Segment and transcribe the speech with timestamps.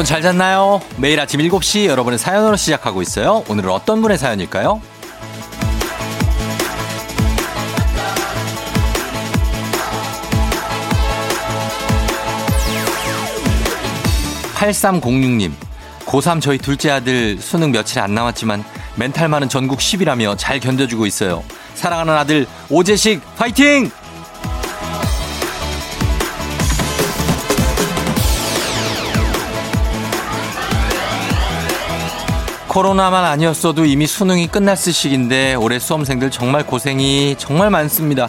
[0.00, 0.80] 여러분 잘 잤나요?
[0.96, 3.44] 매일 아침 7시 여러분의 사연으로 시작하고 있어요.
[3.50, 4.80] 오늘은 어떤 분의 사연일까요?
[14.54, 15.52] 8306님,
[16.06, 18.64] 고3 저희 둘째 아들 수능 며칠 안 남았지만
[18.96, 21.44] 멘탈 많은 전국 10이라며 잘 견뎌주고 있어요.
[21.74, 23.90] 사랑하는 아들 오재식 파이팅!
[32.70, 38.28] 코로나만 아니었어도 이미 수능이 끝났을 시기인데 올해 수험생들 정말 고생이 정말 많습니다.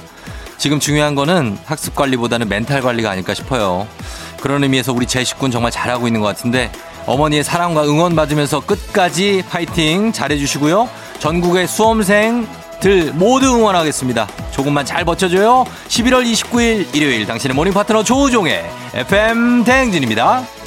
[0.58, 3.88] 지금 중요한 거는 학습 관리보다는 멘탈 관리가 아닐까 싶어요.
[4.42, 6.72] 그런 의미에서 우리 제식군 정말 잘하고 있는 것 같은데
[7.06, 10.90] 어머니의 사랑과 응원 받으면서 끝까지 파이팅 잘해주시고요.
[11.20, 14.28] 전국의 수험생들 모두 응원하겠습니다.
[14.50, 15.66] 조금만 잘 버텨줘요.
[15.88, 20.61] 11월 29일 일요일 당신의 morning partner 조우종의 FM 대행진입니다.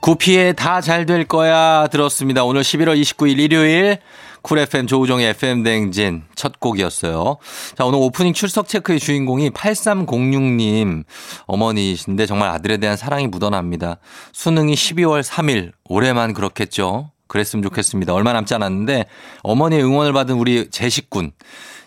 [0.00, 2.44] 구피의 다 잘 될 거야 들었습니다.
[2.44, 3.98] 오늘 11월 29일 일요일
[4.42, 7.38] Cool FM 조우종의 FM 대행진 첫 곡이었어요.
[7.76, 11.02] 자, 오늘 오프닝 출석 체크의 주인공이 8306님
[11.46, 13.98] 어머니이신데 정말 아들에 대한 사랑이 묻어납니다.
[14.32, 17.10] 수능이 12월 3일 올해만 그렇겠죠.
[17.26, 18.14] 그랬으면 좋겠습니다.
[18.14, 19.06] 얼마 남지 않았는데
[19.42, 21.32] 어머니의 응원을 받은 우리 제식군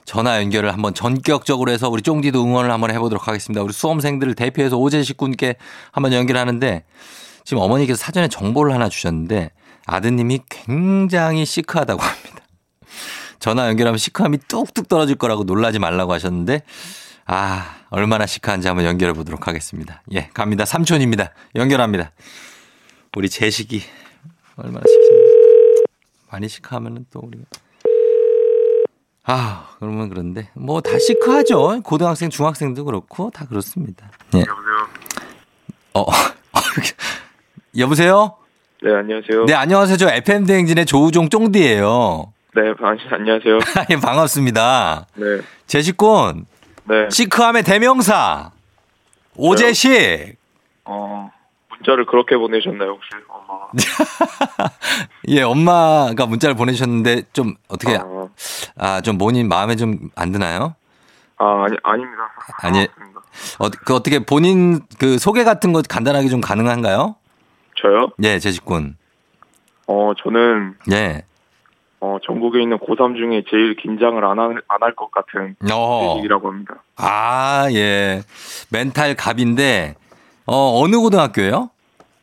[0.09, 3.61] 전화 연결을 한번 전격적으로 해서 우리 쫑디도 응원을 한번 해보도록 하겠습니다.
[3.61, 5.53] 우리 수험생들을 대표해서 오제식군께
[5.91, 6.83] 한번 연결하는데
[7.45, 9.51] 지금 어머니께서 사전에 정보를 하나 주셨는데
[9.85, 12.37] 아드님이 굉장히 시크하다고 합니다.
[13.37, 16.63] 전화 연결하면 시크함이 뚝뚝 떨어질 거라고 놀라지 말라고 하셨는데
[17.27, 20.01] 아 얼마나 시크한지 한번 연결해 보도록 하겠습니다.
[20.13, 20.65] 예 갑니다.
[20.65, 21.35] 삼촌입니다.
[21.53, 22.13] 연결합니다.
[23.15, 23.83] 우리 재식이
[24.55, 25.83] 얼마나 시크한지
[26.31, 27.43] 많이 시크하면은 또 우리가
[29.31, 31.81] 아 그러면 그런데 뭐 다 시크하죠.
[31.83, 34.09] 고등학생 중학생도 그렇고 다 그렇습니다.
[34.33, 34.39] 예.
[34.39, 34.87] 여보세요.
[35.93, 36.05] 어
[37.77, 38.35] 여보세요?
[38.81, 39.45] 네, 안녕하세요.
[39.45, 39.97] 네, 안녕하세요.
[39.97, 42.33] 저 FM 대행진의 조우종 쫑디예요.
[42.55, 42.61] 네,
[43.11, 43.59] 안녕하세요.
[43.91, 45.05] 예, 반갑습니다.
[45.15, 45.25] 네.
[45.67, 46.45] 제식군.
[46.85, 47.07] 네.
[47.11, 48.51] 시크함의 대명사.
[49.35, 50.37] 오재식.
[50.85, 51.29] 어,
[51.69, 53.09] 문자를 그렇게 보내셨나요, 혹시?
[53.27, 54.69] 엄마.
[55.27, 58.03] 예, 엄마가 문자를 보내셨는데 좀 어떻게 아,
[58.77, 60.75] 아 좀 본인 마음에 좀 안 드나요?
[61.37, 62.29] 아, 아니 아닙니다.
[62.61, 62.87] 아니.
[63.59, 67.15] 어, 그 어떻게 본인 그 소개 같은 것 간단하게 좀 가능한가요?
[67.81, 68.09] 저요?
[68.23, 68.97] 예, 제식군.
[69.87, 71.23] 어, 저는 예.
[72.01, 76.75] 어, 전국에 있는 고3 중에 제일 긴장을 안 할, 안할 것 같은 제식이라고 합니다.
[76.97, 78.21] 아, 예.
[78.69, 79.95] 멘탈 갑인데,
[80.45, 81.69] 어, 어느 고등학교예요?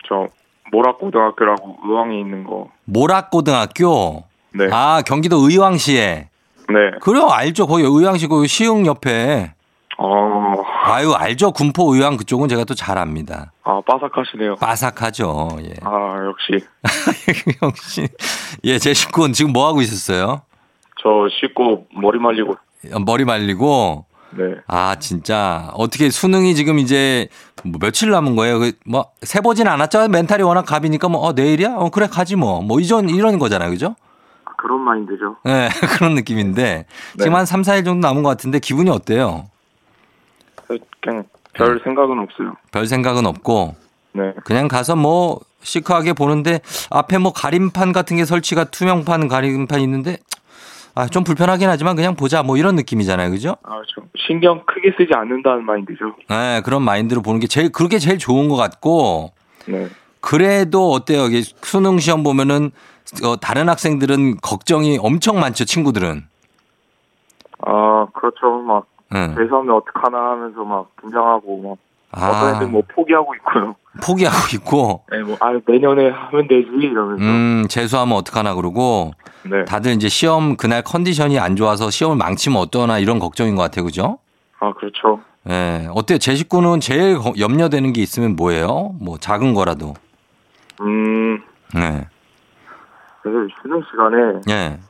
[0.08, 0.26] 저,
[0.72, 2.70] 모락고등학교라고 의왕에 있는 거.
[2.84, 4.24] 모락고등학교?
[4.56, 4.68] 네.
[4.72, 6.28] 아, 경기도 의왕시에?
[6.68, 6.98] 네.
[7.00, 7.66] 그래요, 알죠.
[7.66, 9.52] 거기 의왕시 그 시흥 옆에.
[9.98, 10.54] 어.
[10.84, 11.52] 아유, 알죠.
[11.52, 13.52] 군포 의왕 그쪽은 제가 또 잘 압니다.
[13.64, 14.56] 아, 빠삭하시네요.
[14.56, 15.58] 빠삭하죠.
[15.62, 15.74] 예.
[15.82, 16.64] 아, 역시.
[17.62, 18.08] 역시.
[18.64, 20.42] 예, 제 식구는 지금 뭐 하고 있었어요?
[21.02, 21.08] 저
[21.40, 22.56] 씻고 머리 말리고.
[23.04, 24.04] 머리 말리고?
[24.36, 24.44] 네.
[24.66, 25.70] 아, 진짜.
[25.74, 27.28] 어떻게 수능이 지금 이제
[27.64, 28.58] 뭐 며칠 남은 거예요?
[28.58, 30.08] 그 뭐, 세보진 않았죠?
[30.08, 31.74] 멘탈이 워낙 갑이니까 뭐, 어, 내일이야?
[31.76, 32.60] 어, 그래, 가지 뭐.
[32.60, 33.70] 뭐, 이전, 이런 거잖아요.
[33.70, 33.94] 그죠?
[34.56, 35.36] 그런 마인드죠.
[35.44, 35.68] 네,
[35.98, 36.62] 그런 느낌인데.
[36.62, 36.86] 네.
[37.18, 39.46] 지금 한 3, 4일 정도 남은 것 같은데 기분이 어때요?
[41.00, 41.84] 그냥 별 네.
[41.84, 42.54] 생각은 없어요.
[42.72, 43.76] 별 생각은 없고.
[44.12, 44.32] 네.
[44.44, 46.60] 그냥 가서 뭐 시크하게 보는데
[46.90, 50.18] 앞에 뭐 가림판 같은 게 설치가 투명판 가림판 있는데
[50.94, 53.30] 아, 좀 불편하긴 하지만 그냥 보자 뭐 이런 느낌이잖아요.
[53.30, 53.56] 그죠?
[53.64, 56.16] 아, 좀 신경 크게 쓰지 않는다는 마인드죠.
[56.30, 59.32] 네, 그런 마인드로 보는 게 제일 그렇게 제일 좋은 것 같고.
[59.66, 59.88] 네.
[60.20, 61.28] 그래도 어때요?
[61.62, 62.70] 수능 시험 보면은
[63.24, 66.24] 어, 다른 학생들은 걱정이 엄청 많죠, 친구들은.
[67.66, 68.58] 아, 그렇죠.
[68.62, 69.34] 막 응.
[69.36, 71.78] 재수하면 어떡하나 하면서 막 긴장하고 막
[72.12, 72.30] 아.
[72.30, 73.74] 어떤 애들 뭐 포기하고 있고요.
[74.02, 75.04] 포기하고 있고.
[75.10, 77.24] 네, 뭐, 아, 내년에 하면 되지, 이러면서.
[77.24, 79.12] 음, 재수하면 어떡하나 그러고.
[79.44, 79.64] 네.
[79.64, 83.84] 다들 이제 시험 그날 컨디션이 안 좋아서 시험을 망치면 어떠나 이런 걱정인 것 같아요.
[83.84, 84.18] 그죠?
[84.58, 85.20] 아, 그렇죠.
[85.48, 85.50] 예.
[85.50, 85.88] 네.
[85.94, 86.18] 어때요?
[86.18, 88.94] 제 식구는 제일 염려되는 게 있으면 뭐예요?
[89.00, 89.94] 뭐 작은 거라도.
[90.80, 91.42] 음.
[91.74, 92.06] 네.
[93.30, 94.40] 그래서 쉬는 시간에.
[94.46, 94.80] 네.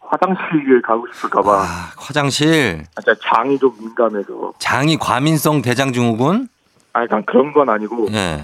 [0.00, 1.50] 화장실을 가고 싶을까봐.
[1.50, 1.64] 아,
[1.96, 2.84] 화장실?
[2.96, 4.52] 아, 장이 좀 민감해서.
[4.58, 6.48] 장이 과민성 대장증후군?
[6.92, 8.08] 아, 그냥 그런 건 아니고.
[8.10, 8.42] 네.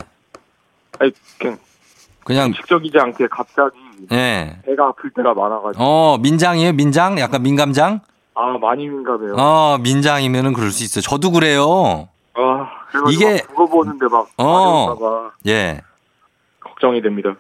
[0.99, 1.59] 아니, 그냥.
[2.25, 2.53] 그냥.
[2.55, 3.77] 직적이지 않게 갑자기.
[4.09, 4.59] 네.
[4.65, 5.83] 배가 아플 때가 많아가지고.
[5.85, 6.73] 어, 민장이에요?
[6.73, 7.19] 민장?
[7.19, 8.01] 약간 민감장?
[8.35, 9.35] 아, 많이 민감해요.
[9.37, 11.03] 어, 민장이면은 그럴 수 있어요.
[11.03, 12.09] 저도 그래요.
[12.35, 12.71] 아,
[13.11, 13.43] 이게.
[13.43, 14.29] 그거 보는데 막.
[14.39, 15.31] 어.
[15.47, 15.83] 예.
[16.61, 17.35] 걱정이 됩니다.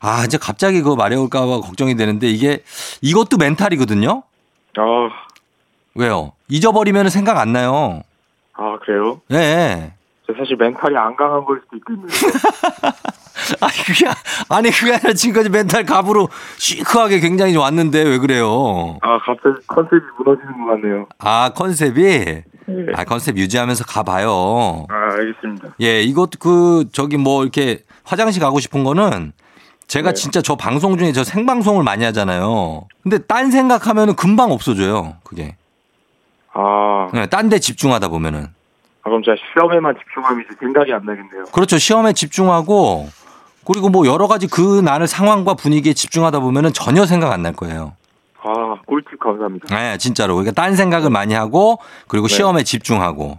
[0.00, 2.62] 아, 이제 갑자기 그거 말해올까봐 걱정이 되는데 이게
[3.00, 4.22] 이것도 멘탈이거든요?
[4.78, 5.08] 아.
[5.94, 6.32] 왜요?
[6.48, 8.02] 잊어버리면 생각 안 나요.
[8.54, 9.20] 아, 그래요?
[9.28, 9.92] 네.
[10.26, 12.06] 사실 멘탈이 안 강한 걸 수도 있겠네요.
[13.60, 14.06] 아니, 그게,
[14.48, 16.28] 아니, 그게 아니라 지금까지 멘탈 갑으로
[16.58, 18.98] 시크하게 굉장히 왔는데 왜 그래요?
[19.02, 21.06] 아, 갑자기 컨셉이 무너지는 것 같네요.
[21.18, 22.02] 아, 컨셉이?
[22.02, 22.44] 네.
[22.94, 24.86] 아, 컨셉 유지하면서 가봐요.
[24.88, 25.76] 아, 알겠습니다.
[25.80, 29.32] 예, 이것, 그, 저기 뭐, 이렇게 화장실 가고 싶은 거는
[29.86, 30.14] 제가 네.
[30.14, 32.86] 진짜 저 방송 중에 저 생방송을 많이 하잖아요.
[33.02, 35.14] 근데 딴 생각하면은 금방 없어져요.
[35.22, 35.56] 그게.
[36.52, 37.08] 아.
[37.12, 38.44] 네, 딴 데 집중하다 보면은.
[39.02, 41.44] 아, 그럼 제가 시험에만 집중하면 이제 생각이 안 나겠네요.
[41.52, 41.78] 그렇죠.
[41.78, 43.08] 시험에 집중하고
[43.64, 47.94] 그리고 뭐 여러 가지 그 나는 상황과 분위기에 집중하다 보면은 전혀 생각 안 날 거예요.
[48.42, 49.74] 아, 꿀팁 감사합니다.
[49.76, 50.34] 네, 진짜로.
[50.34, 51.78] 그러니까 딴 생각을 많이 하고
[52.08, 52.34] 그리고 네.
[52.34, 53.38] 시험에 집중하고.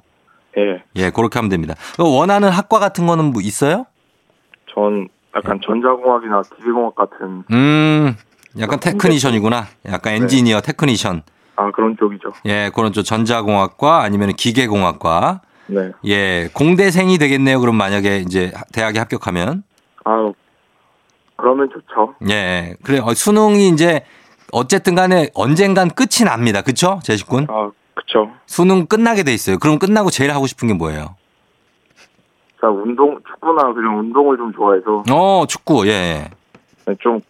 [0.57, 0.83] 예.
[0.95, 1.75] 예, 그렇게 하면 됩니다.
[1.99, 3.85] 원하는 학과 같은 거는 뭐 있어요?
[4.73, 7.43] 전 약간 전자공학이나 기계공학 같은.
[7.51, 8.15] 음,
[8.59, 9.67] 약간 technician이구나.
[9.85, 10.19] 약간 네.
[10.21, 10.65] 엔지니어, 네.
[10.65, 11.21] technician.
[11.55, 12.33] 아, 그런 쪽이죠.
[12.45, 15.41] 예, 그런 쪽 전자공학과 아니면 기계공학과.
[15.67, 15.91] 네.
[16.05, 17.59] 예, 공대생이 되겠네요.
[17.59, 19.63] 그럼 만약에 이제 대학에 합격하면.
[20.05, 20.31] 아,
[21.35, 22.15] 그러면 좋죠.
[22.29, 22.99] 예, 그래.
[22.99, 24.03] 어, 수능이 이제
[24.51, 26.61] 어쨌든 간에 언젠간 끝이 납니다.
[26.61, 26.99] 그쵸?
[27.03, 27.47] 제식군?
[27.49, 28.31] 아, 그쵸.
[28.45, 29.59] 수능 끝나게 돼 있어요.
[29.59, 31.15] 그럼 끝나고 제일 하고 싶은 게 뭐예요?
[32.59, 35.03] 자, 운동, 축구나 그냥 운동을 좀 좋아해서.
[35.11, 36.29] 어, 축구, 예.
[36.85, 37.21] 네, 좀,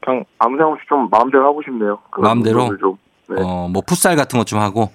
[0.00, 1.98] 그냥 아무 생각 없이 좀 마음대로 하고 싶네요.
[2.18, 2.76] 마음대로?
[2.78, 2.96] 좀.
[3.28, 3.36] 네.
[3.42, 4.90] 어, 뭐 풋살 같은 것 좀 하고?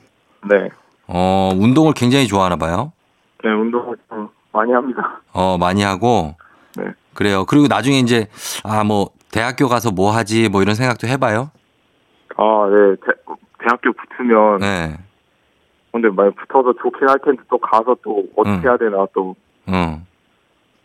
[0.49, 0.69] 네.
[1.07, 2.91] 어, 운동을 굉장히 좋아하나 봐요?
[3.43, 5.21] 네, 운동을 좀 많이 합니다.
[5.33, 6.35] 어, 많이 하고?
[6.77, 6.85] 네.
[7.13, 7.45] 그래요.
[7.45, 8.27] 그리고 나중에 이제,
[8.63, 11.49] 아, 뭐, 대학교 가서 뭐 하지, 뭐 이런 생각도 해봐요?
[12.37, 12.95] 아, 네.
[13.05, 13.11] 대,
[13.59, 14.59] 대학교 붙으면.
[14.59, 14.97] 네.
[15.93, 18.63] 근데 만약 붙어서 좋긴 할 텐데 또 가서 또 어떻게 응.
[18.63, 19.35] 해야 되나 또.
[19.69, 20.03] 응.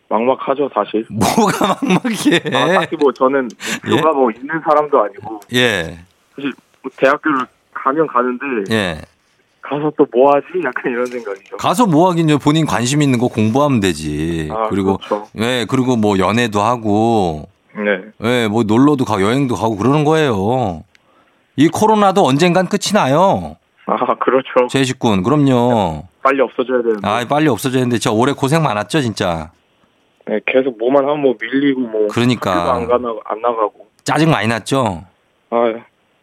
[0.07, 1.05] 막막하죠 사실.
[1.09, 2.41] 뭐가 막막해?
[2.55, 3.49] 아, 딱히 뭐 저는
[3.85, 4.13] 목표가 예?
[4.13, 5.39] 뭐 있는 사람도 아니고.
[5.55, 5.97] 예.
[6.35, 6.53] 사실
[6.83, 7.39] 뭐 대학교를
[7.73, 8.45] 가면 가는데.
[8.71, 9.01] 예.
[9.61, 10.45] 가서 또 뭐 하지?
[10.63, 11.57] 약간 이런 생각이죠.
[11.57, 12.37] 가서 뭐 하긴요.
[12.37, 14.49] 본인 관심 있는 거 공부하면 되지.
[14.51, 15.27] 아, 그리고 그렇죠.
[15.39, 17.47] 예, 그리고 뭐 연애도 하고.
[17.75, 18.01] 네.
[18.23, 20.83] 예, 뭐 놀러도 가고 여행도 가고 그러는 거예요.
[21.55, 23.57] 이 코로나도 언젠간 끝이 나요.
[23.91, 24.67] 아, 그렇죠.
[24.69, 26.03] 제식군, 그럼요.
[26.21, 27.07] 빨리 없어져야 되는데.
[27.07, 29.51] 아, 빨리 없어져야 되는데, 저 올해 고생 많았죠, 진짜.
[30.27, 32.07] 네, 계속 뭐만 하면 뭐 밀리고 뭐.
[32.11, 32.73] 그러니까.
[32.75, 33.87] 안, 가나, 안 나가고.
[34.03, 35.03] 짜증 많이 났죠?
[35.49, 35.73] 아,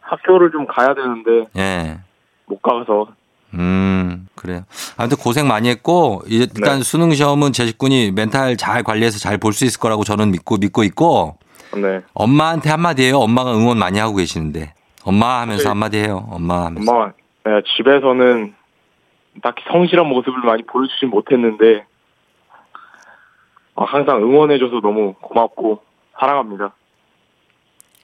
[0.01, 1.49] 학교를 좀 가야 되는데.
[1.57, 1.97] 예.
[2.45, 3.07] 못 가서.
[3.53, 4.61] 음, 그래요.
[4.97, 6.83] 아무튼 고생 많이 했고, 일단 네.
[6.83, 11.37] 수능 시험은 제식군이 멘탈 잘 관리해서 잘 볼 수 있을 거라고 저는 믿고, 믿고 있고.
[11.75, 12.01] 네.
[12.13, 13.19] 엄마한테 한마디 해요.
[13.19, 14.73] 엄마가 응원 많이 하고 계시는데.
[15.03, 15.69] 엄마 하면서 네.
[15.69, 16.27] 한마디 해요.
[16.29, 16.91] 엄마 하면서.
[16.91, 17.11] 엄마,
[17.47, 18.53] 네, 집에서는
[19.41, 21.85] 딱히 성실한 모습을 많이 보여주지 못했는데
[23.75, 25.81] 어, 항상 응원해줘서 너무 고맙고
[26.19, 26.73] 사랑합니다.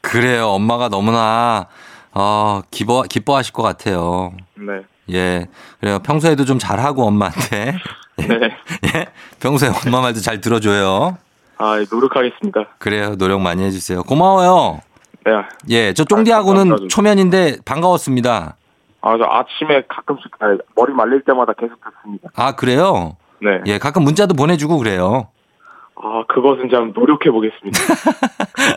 [0.01, 0.47] 그래요.
[0.47, 1.67] 엄마가 너무나
[2.13, 4.31] 어, 기뻐 기뻐하실 것 같아요.
[4.55, 4.83] 네.
[5.11, 5.47] 예.
[5.81, 5.99] 그래요.
[5.99, 7.75] 평소에도 좀 잘하고 엄마한테.
[8.15, 8.57] 네.
[8.95, 9.07] 예.
[9.41, 11.17] 평소에 엄마 말도 잘 들어줘요.
[11.57, 12.75] 아, 노력하겠습니다.
[12.77, 13.17] 그래요.
[13.17, 14.03] 노력 많이 해주세요.
[14.03, 14.79] 고마워요.
[15.25, 15.31] 네.
[15.69, 15.93] 예.
[15.93, 18.55] 저 쫑디하고는 아, 초면인데 반가웠습니다.
[19.05, 20.31] 아, 저 아침에 가끔씩
[20.75, 22.29] 머리 말릴 때마다 계속 듣습니다.
[22.35, 23.17] 아, 그래요?
[23.41, 23.59] 네.
[23.65, 25.27] 예, 가끔 문자도 보내주고 그래요.
[26.01, 27.79] 아, 그것은 좀 노력해 보겠습니다.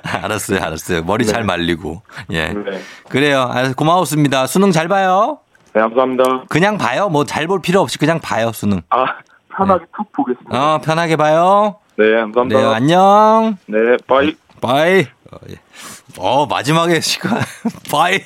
[0.24, 1.02] 알았어요, 알았어요.
[1.04, 1.32] 머리 네.
[1.32, 2.02] 잘 말리고.
[2.32, 2.48] 예.
[2.48, 2.80] 네.
[3.08, 3.48] 그래요.
[3.76, 4.46] 고마웠습니다.
[4.48, 5.38] 수능 잘 봐요.
[5.72, 6.44] 네, 감사합니다.
[6.48, 7.08] 그냥 봐요.
[7.08, 8.80] 뭐 잘 볼 필요 없이 그냥 봐요, 수능.
[8.90, 9.04] 아,
[9.56, 9.90] 편하게 네.
[9.96, 10.74] 툭 보겠습니다.
[10.74, 11.76] 어, 편하게 봐요.
[11.96, 12.60] 네, 감사합니다.
[12.60, 13.56] 네, 안녕.
[13.66, 14.34] 네, bye.
[14.60, 15.06] bye.
[15.32, 15.54] 어, 예.
[16.18, 17.40] 어, 마지막에 시카,
[17.90, 18.20] bye.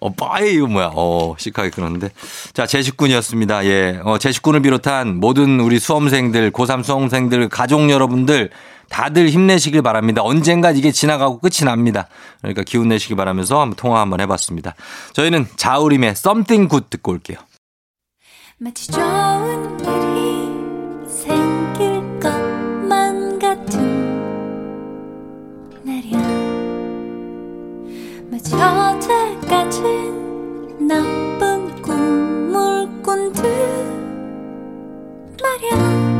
[0.00, 0.90] 어, bye, 이거 뭐야.
[0.94, 2.10] 어, 시카이 그러는데.
[2.52, 3.64] 자, 제식군이었습니다.
[3.66, 4.00] 예.
[4.04, 8.50] 어, 제식군을 비롯한 모든 우리 수험생들, 고3 수험생들, 가족 여러분들,
[8.88, 10.22] 다들 힘내시길 바랍니다.
[10.22, 12.08] 언젠가 이게 지나가고 끝이 납니다.
[12.40, 14.74] 그러니까 기운 내시길 바라면서 한번 통화 한번 해봤습니다.
[15.14, 17.38] 저희는 자우림의 Something Good 듣고 올게요.
[18.58, 20.33] 마치 좋은 일이
[28.52, 29.80] 어제까지
[30.80, 33.42] 나쁜 꿈을 꾼 듯
[35.42, 36.13] 말야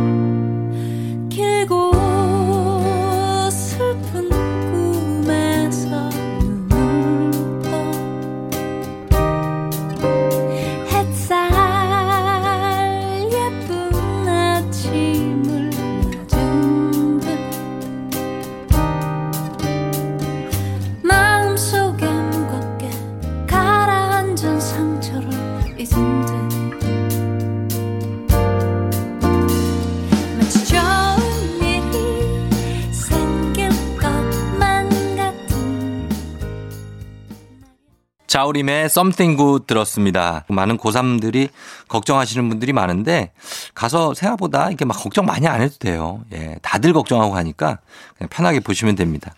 [38.35, 40.45] 자우림의 Something Good 들었습니다.
[40.49, 41.51] 많은 고3들이
[41.87, 43.31] 걱정하시는 분들이 많은데
[43.77, 46.25] 가서 생각보다 이렇게 막 걱정 많이 안 해도 돼요.
[46.33, 46.59] 예.
[46.61, 47.79] 다들 걱정하고 가니까
[48.19, 49.33] 그냥 편하게 보시면 됩니다.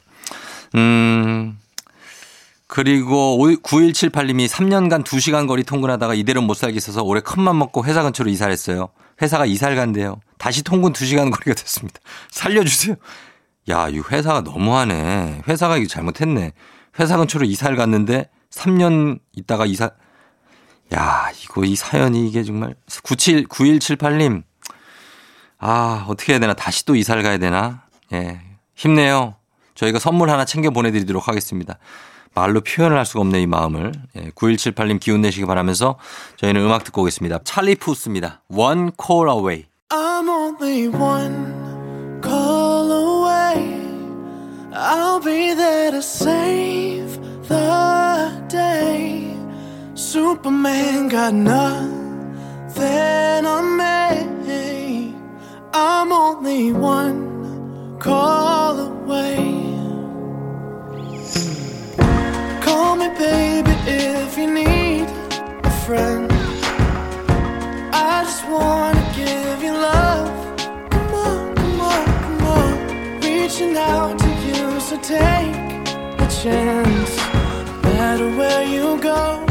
[0.76, 1.58] 음,
[2.66, 8.50] 그리고 9178님이 3년간 2시간 거리 통근하다가 이대로 못 살겠어서 올해 큰맘 먹고 회사 근처로 이사를
[8.50, 8.88] 했어요.
[9.20, 10.22] 회사가 이사를 간대요.
[10.38, 12.00] 다시 통근 2시간 거리가 됐습니다.
[12.32, 12.96] 살려주세요.
[13.68, 15.42] 야, 이 회사가 너무하네.
[15.46, 16.52] 회사가 이거 잘못했네.
[16.98, 19.90] 회사 근처로 이사를 갔는데 3년 있다가 이사,
[20.94, 24.42] 야, 이거 이 사연이 이게 정말 97, 9178님.
[25.58, 26.54] 아, 어떻게 해야 되나?
[26.54, 27.82] 다시 또 이사를 가야 되나?
[28.12, 28.40] 예.
[28.74, 29.36] 힘내요.
[29.74, 31.78] 저희가 선물 하나 챙겨 보내 드리도록 하겠습니다.
[32.34, 33.92] 말로 표현을 할 수가 없네, 이 마음을.
[34.16, 35.98] 예, 9178님 기운 내시기 바라면서
[36.36, 37.40] 저희는 음악 듣고 오겠습니다.
[37.44, 38.42] 찰리 푸스입니다.
[38.48, 39.64] One call away.
[39.90, 43.76] I'm only one call away.
[44.72, 47.15] I'll be there to save
[47.48, 49.36] the day.
[49.94, 52.76] Superman got nothing
[53.46, 53.86] on me.
[55.72, 59.36] I'm only one call away.
[62.62, 65.06] Call me, baby, if you need
[65.64, 66.32] a friend.
[67.92, 70.30] I just wanna give you love.
[70.90, 73.20] Come on, come on, come on.
[73.20, 75.75] Reaching out to you, so take
[76.20, 77.16] a chance
[77.82, 79.44] matter where you go,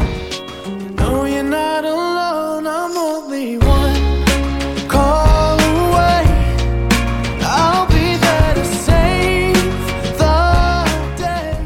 [0.96, 2.66] no, you're not alone.
[2.66, 4.24] I'm only one
[4.88, 6.24] call away.
[7.42, 9.54] I'll be there to save
[10.18, 10.84] the
[11.16, 11.56] day.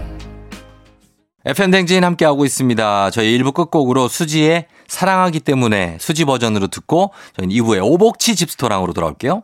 [1.44, 3.10] FM 댕진 함께하고 있습니다.
[3.10, 9.42] 저희 1부 끝곡으로 수지의 사랑하기 때문에 수지 버전으로 듣고 저희는 2부에 오복치 집스토랑으로 돌아올게요.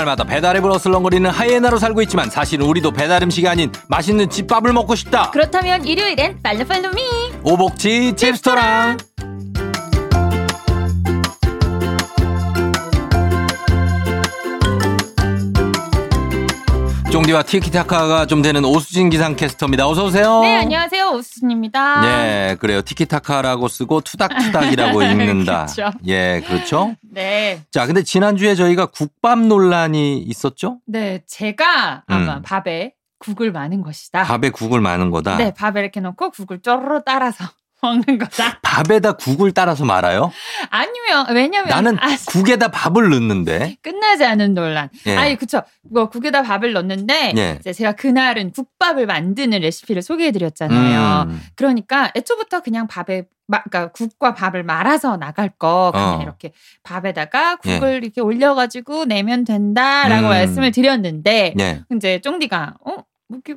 [0.00, 5.30] 주말마다 배달앱을 어슬렁거리는 하이에나로 살고 있지만 사실은 우리도 배달 음식이 아닌 맛있는 집밥을 먹고 싶다.
[5.30, 7.02] 그렇다면 일요일엔 팔로팔로미
[7.42, 8.98] 오복지 칩스토랑
[17.10, 19.88] 쫑디와 티키타카가 좀 되는 오수진 기상캐스터입니다.
[19.88, 20.40] 어서 오세요.
[20.42, 20.99] 네, 안녕하세요.
[21.12, 22.00] 오수진입니다.
[22.02, 22.82] 네, 그래요.
[22.82, 25.66] 티키타카라고 쓰고 투닥투닥이라고 읽는다.
[25.66, 25.90] 그렇죠.
[26.06, 26.94] 예, 그렇죠?
[27.02, 27.62] 네.
[27.70, 30.78] 자, 근데 지난주에 저희가 국밥 논란이 있었죠?
[30.86, 32.42] 네, 제가 아마 음.
[32.42, 34.24] 밥에 국을 많은 것이다.
[34.24, 35.36] 밥에 국을 많은 거다.
[35.36, 37.44] 네, 밥에 이렇게 넣고 국을 쪼르르 따라서
[37.82, 38.58] 먹는 거다.
[38.62, 40.32] 밥에다 국을 따라서 말아요?
[40.70, 44.88] 아니면 왜냐면 나는 아, 국에다 밥을 넣는데 끝나지 않은 논란.
[45.06, 45.16] 예.
[45.16, 45.62] 아니 그쵸.
[45.90, 47.56] 뭐 국에다 밥을 넣는데 예.
[47.60, 51.26] 이제 제가 그날은 국밥을 만드는 레시피를 소개해드렸잖아요.
[51.28, 51.40] 음.
[51.56, 56.22] 그러니까 애초부터 그냥 밥에 마, 그러니까 국과 밥을 말아서 나갈 거 그냥 어.
[56.22, 56.52] 이렇게
[56.84, 57.96] 밥에다가 국을 예.
[57.96, 60.30] 이렇게 올려가지고 내면 된다라고 음.
[60.30, 61.82] 말씀을 드렸는데 예.
[61.92, 63.09] 이제 쫑디가 어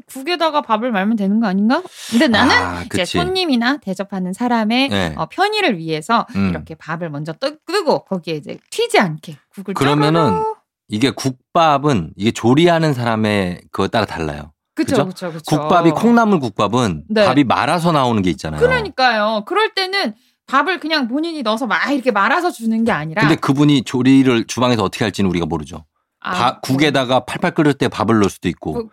[0.06, 1.82] 국에다가 밥을 말면 되는 거 아닌가?
[2.12, 5.14] 근데 나는 아, 이제 손님이나 대접하는 사람의 네.
[5.18, 6.50] 어, 편의를 위해서 음.
[6.50, 10.44] 이렇게 밥을 먼저 떠, 끄고 거기에 이제 튀지 않게 국을 그러면은.
[10.90, 14.52] 이게 국밥은 이게 조리하는 사람의 그거 따라 달라요.
[14.76, 15.32] 그쵸, 그쵸.
[15.48, 17.26] 국밥이 콩나물 국밥은 네.
[17.26, 18.60] 밥이 말아서 나오는 게 있잖아요.
[18.60, 19.44] 그러니까요.
[19.46, 20.14] 그럴 때는
[20.48, 23.22] 밥을 그냥 본인이 넣어서 막 이렇게 말아서 주는 게 아니라.
[23.22, 25.86] 근데 그분이 조리를 주방에서 어떻게 할지는 우리가 모르죠.
[26.20, 28.74] 아, 바, 국에다가 팔팔 끓을 때 밥을 넣을 수도 있고.
[28.74, 28.90] 그,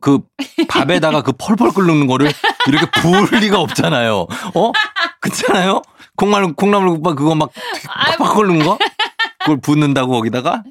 [0.00, 0.20] 그
[0.68, 2.30] 밥에다가 그 펄펄 끓는 거를
[2.68, 4.26] 이렇게 부을 리가 없잖아요.
[4.54, 4.72] 어?
[5.20, 5.82] 그렇잖아요?
[6.16, 7.50] 콩나물, 콩나물국밥 그거 막
[7.86, 8.78] 팍팍 끓는 거?
[9.40, 10.62] 그걸 붓는다고 거기다가?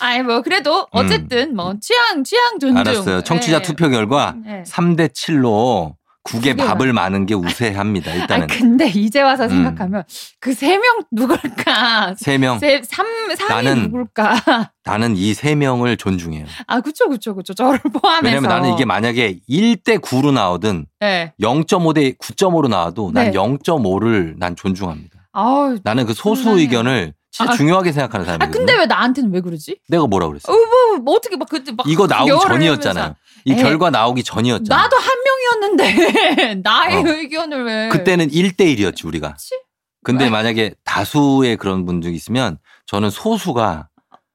[0.00, 1.56] 아이 뭐 그래도 어쨌든 음.
[1.56, 2.78] 뭐 취향 취향 존중.
[2.78, 3.22] 알았어요.
[3.22, 3.62] 청취자 네.
[3.62, 4.62] 투표 결과 네.
[4.66, 8.12] 3대 7로 국에 밥을 많은 게 우세합니다.
[8.12, 8.44] 일단은.
[8.44, 9.50] 아 근데 이제 와서 음.
[9.50, 10.04] 생각하면 음.
[10.40, 12.14] 그 그세 명 누굴까?
[12.18, 12.58] 세 명.
[12.58, 14.70] 세, 삼, 삼이 누굴까?
[14.84, 16.46] 나는 이 세 명을 존중해요.
[16.66, 17.52] 아, 그쵸, 그쵸, 그쵸.
[17.54, 18.24] 저를 포함해서.
[18.34, 21.32] 왜냐면 나는 이게 만약에 1대 9로 나오든 네.
[21.40, 23.32] 0.5대 9.5로 나와도 난 네.
[23.32, 25.28] 0.5를 난 존중합니다.
[25.32, 26.62] 아우, 나는 그 소수 그러네.
[26.62, 28.48] 의견을 진짜 아, 중요하게 생각하는 사람이거든요.
[28.48, 29.78] 아, 근데 왜 나한테는 왜 그러지?
[29.88, 30.52] 내가 뭐라 그랬어?
[30.52, 33.14] 어, 뭐, 뭐 어떻게 막 그때 막 이거 나오기 전이었잖아요.
[33.44, 34.82] 이 에이, 결과 나오기 전이었잖아.
[34.82, 37.02] 나도 한 명이었는데 나의 어.
[37.06, 37.88] 의견을 왜?
[37.88, 39.32] 그때는 1대 1이었지 우리가.
[39.34, 39.54] 그치?
[40.02, 40.30] 근데 왜?
[40.30, 43.88] 만약에 다수의 그런 분들이 있으면 저는 소수가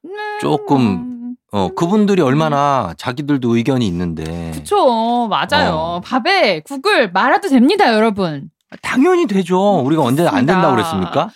[0.04, 1.65] 네, 조금 뭐.
[1.65, 4.52] 어 그분들이 얼마나 자기들도 의견이 있는데.
[4.54, 5.74] 그쵸 맞아요.
[5.74, 6.02] 어.
[6.02, 8.50] 밥에 국을 말아도 됩니다 여러분.
[8.84, 9.80] 당연히 되죠.
[9.80, 11.30] 우리가 언제 안 된다고 그랬습니까?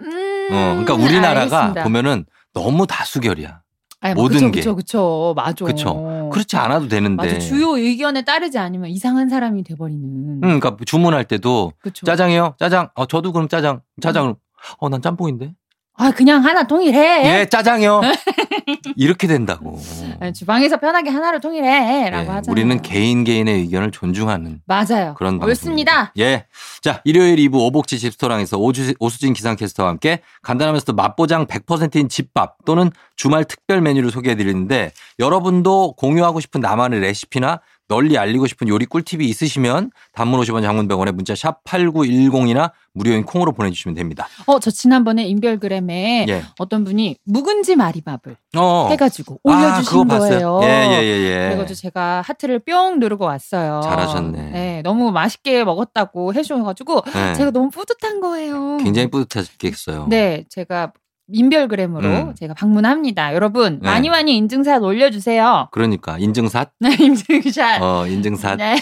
[0.00, 1.82] 음, 어, 그러니까 우리나라가 알겠습니다.
[1.82, 2.24] 보면은
[2.54, 3.60] 너무 다수결이야.
[4.00, 4.60] 아니, 뭐 모든 그쵸, 게.
[4.60, 5.32] 그쵸, 그쵸.
[5.36, 5.64] 맞아.
[5.64, 6.30] 그쵸.
[6.32, 7.16] 그렇지 않아도 되는데.
[7.16, 7.38] 맞아.
[7.38, 10.40] 주요 의견에 따르지 않으면 이상한 사람이 돼버리는.
[10.44, 12.06] 응, 그러니까 주문할 때도 그쵸.
[12.06, 12.54] 짜장이요?
[12.58, 12.90] 짜장.
[12.94, 13.80] 어, 저도 그럼 짜장.
[14.00, 14.34] 짜장을.
[14.78, 15.54] 어, 난 짬뽕인데.
[15.98, 17.40] 아, 그냥 하나 통일해.
[17.40, 18.02] 예, 짜장이요.
[18.96, 19.80] 이렇게 된다고.
[20.20, 22.08] 네, 주방에서 편하게 하나를 통일해.
[22.08, 22.52] 라고 예, 하잖아요.
[22.52, 24.60] 우리는 개인 개인의 의견을 존중하는.
[24.64, 25.14] 맞아요.
[25.18, 26.12] 그런 옳습니다.
[26.18, 26.46] 예.
[26.82, 33.44] 자, 일요일 2부 오복지 집스토랑에서 오주, 오수진 기상캐스터와 함께 간단하면서도 맛보장 100%인 집밥 또는 주말
[33.44, 39.90] 특별 메뉴를 소개해 드리는데 여러분도 공유하고 싶은 나만의 레시피나 널리 알리고 싶은 요리 꿀팁이 있으시면
[40.12, 44.28] 단문 50원 장문병원에 문자 샵 8910이나 무료인 콩으로 보내주시면 됩니다.
[44.46, 46.42] 어, 저 지난번에 인별그램에 예.
[46.58, 48.88] 어떤 분이 묵은지 마리밥을 어.
[48.90, 50.60] 해가지고 올려주신 아, 거예요.
[50.62, 51.48] 예, 예, 예, 예.
[51.48, 53.80] 그래가지고 제가 하트를 뿅 누르고 왔어요.
[53.82, 54.50] 잘하셨네.
[54.50, 57.34] 네, 너무 맛있게 먹었다고 해주셔가지고 네.
[57.34, 58.76] 제가 너무 뿌듯한 거예요.
[58.78, 60.08] 굉장히 뿌듯하셨겠어요.
[60.10, 60.92] 네, 제가
[61.32, 62.34] 인별그램으로 음.
[62.34, 63.34] 제가 방문합니다.
[63.34, 63.88] 여러분 네.
[63.88, 65.68] 많이 많이 인증샷 올려주세요.
[65.72, 66.70] 그러니까 인증샷.
[66.80, 67.82] 네, 인증샷.
[67.82, 68.76] 어, 인증샷 네.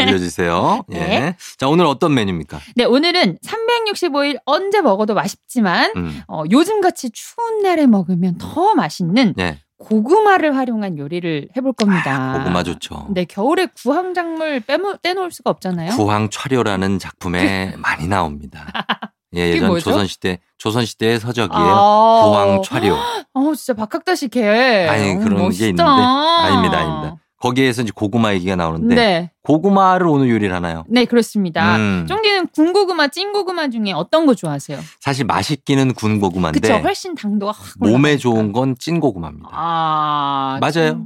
[0.00, 0.84] 올려주세요.
[0.92, 0.98] 예.
[0.98, 1.36] 네.
[1.58, 2.58] 자, 오늘 어떤 메뉴입니까?
[2.76, 6.22] 네, 오늘은 365일 언제 먹어도 맛있지만 음.
[6.28, 9.58] 어, 요즘 같이 추운 날에 먹으면 더 맛있는 네.
[9.82, 12.34] 고구마를 활용한 요리를 해볼 겁니다.
[12.34, 13.06] 아, 고구마 좋죠.
[13.10, 15.90] 네, 겨울에 구황작물 빼모, 떼놓을 수가 없잖아요.
[15.96, 18.66] 구황철효라는 작품에 많이 나옵니다.
[19.34, 21.64] 예, 예전 조선시대, 조선시대의 서적이에요.
[21.64, 22.94] 아~ 구황철효.
[23.34, 24.86] 어, 진짜 박학다시 개.
[24.88, 25.82] 아니, 그런 어, 게 있는데.
[25.82, 27.16] 아닙니다, 아닙니다.
[27.42, 29.30] 거기에서 이제 고구마 얘기가 나오는데 네.
[29.42, 30.84] 고구마를 오늘 요리를 하나요?
[30.88, 31.76] 네, 그렇습니다.
[31.76, 32.06] 음.
[32.08, 34.78] 쫑디는 군고구마, 찐고구마 중에 어떤 거 좋아하세요?
[35.00, 39.48] 사실 맛있기는 군고구마인데 그쵸, 훨씬 당도가 확 몸에 좋은 건 찐고구마입니다.
[39.50, 41.04] 아, 맞아요.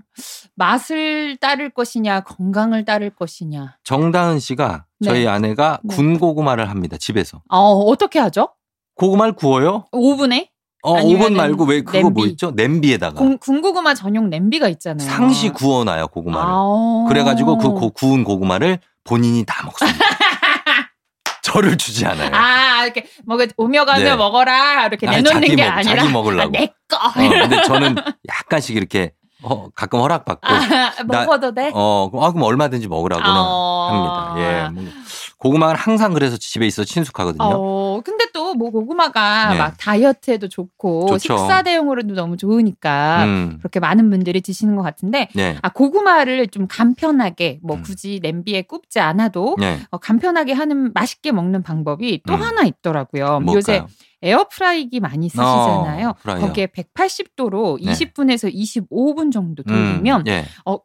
[0.57, 3.79] 맛을 따를 것이냐, 건강을 따를 것이냐.
[3.83, 5.09] 정다은 씨가 네.
[5.09, 5.97] 저희 아내가 네.
[5.97, 6.99] 군고구마를 합니다.
[6.99, 7.41] 집에서.
[7.49, 8.51] 어, 어떻게 하죠?
[8.97, 9.87] 고구마를 구워요?
[9.91, 10.51] 오븐에?
[10.83, 12.11] 어, 오븐 말고 왜 그거 냄비.
[12.13, 12.53] 뭐 있죠?
[12.55, 13.15] 냄비에다가.
[13.15, 15.09] 군, 군고구마 전용 냄비가 있잖아요.
[15.09, 16.49] 상시 구워놔요, 고구마를.
[16.49, 19.99] 아~ 그래가지고 그 고, 구운 고구마를 본인이 다 먹습니다.
[21.43, 22.31] 저를 주지 않아요.
[22.33, 24.17] 아, 이렇게 뭐 오며 가며 네.
[24.17, 26.49] 먹어라 이렇게 내놓는 게 먹, 아니라 자기 먹으려고.
[26.49, 26.97] 아, 내 거.
[26.97, 27.95] 어, 근데 저는
[28.29, 29.13] 약간씩 이렇게
[29.43, 31.71] 어, 가끔 허락받고 아, 먹어도 돼?
[31.73, 34.35] 어, 아, 그럼 얼마든지 먹으라고는 어...
[34.35, 34.65] 합니다.
[34.65, 34.69] 예.
[34.71, 34.93] 뭐.
[35.39, 37.45] 고구마는 항상 그래서 집에 있어 친숙하거든요.
[37.45, 39.59] 어, 근데 또 뭐 고구마가 네.
[39.59, 41.19] 막 다이어트에도 좋고 좋죠.
[41.19, 43.57] 식사 대용으로도 너무 좋으니까 음.
[43.59, 45.57] 그렇게 많은 분들이 드시는 것 같은데 네.
[45.63, 47.83] 아 고구마를 좀 간편하게 뭐 음.
[47.83, 49.79] 굳이 냄비에 굽지 않아도 네.
[49.91, 52.43] 어, 간편하게 하는 맛있게 먹는 방법이 또 음.
[52.43, 53.41] 하나 있더라고요.
[53.41, 53.57] 뭘까요?
[53.57, 53.85] 요새
[54.23, 56.09] 에어프라이기 많이 쓰시잖아요.
[56.09, 57.93] 어, 거기에 180도로 네.
[57.93, 60.45] 20분에서 25분 정도 돌리면 음, 예.
[60.65, 60.79] 어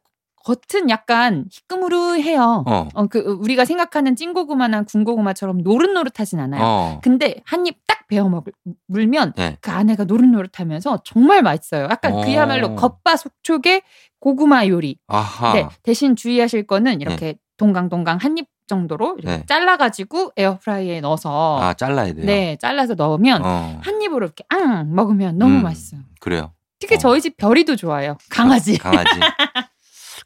[0.44, 2.64] 겉은 약간 희끄무르해요.
[2.66, 2.88] 어.
[2.94, 3.06] 어.
[3.06, 6.62] 그 우리가 생각하는 찐고구마나 군고구마처럼 노릇노릇하진 않아요.
[6.62, 7.00] 어.
[7.02, 8.52] 근데 한 입 딱 베어 먹을
[8.88, 9.56] 물면 네.
[9.60, 11.84] 그 안에가 노릇노릇하면서 정말 맛있어요.
[11.90, 12.20] 약간 어.
[12.22, 13.82] 그야말로 겉바속촉의
[14.20, 14.98] 고구마 요리.
[15.06, 15.52] 아하.
[15.54, 17.34] 네, 대신 주의하실 거는 이렇게 네.
[17.56, 19.46] 동강동강 한 입 정도로 이렇게 네.
[19.46, 22.24] 잘라가지고 에어프라이에 넣어서 아 잘라야 돼요.
[22.24, 23.80] 네, 잘라서 넣으면 어.
[23.82, 26.00] 한 입으로 이렇게 앙 먹으면 너무 음, 맛있어요.
[26.20, 26.52] 그래요.
[26.78, 26.98] 특히 어.
[26.98, 28.16] 저희 집 별이도 좋아요.
[28.30, 28.78] 강아지.
[28.78, 29.10] 강아지.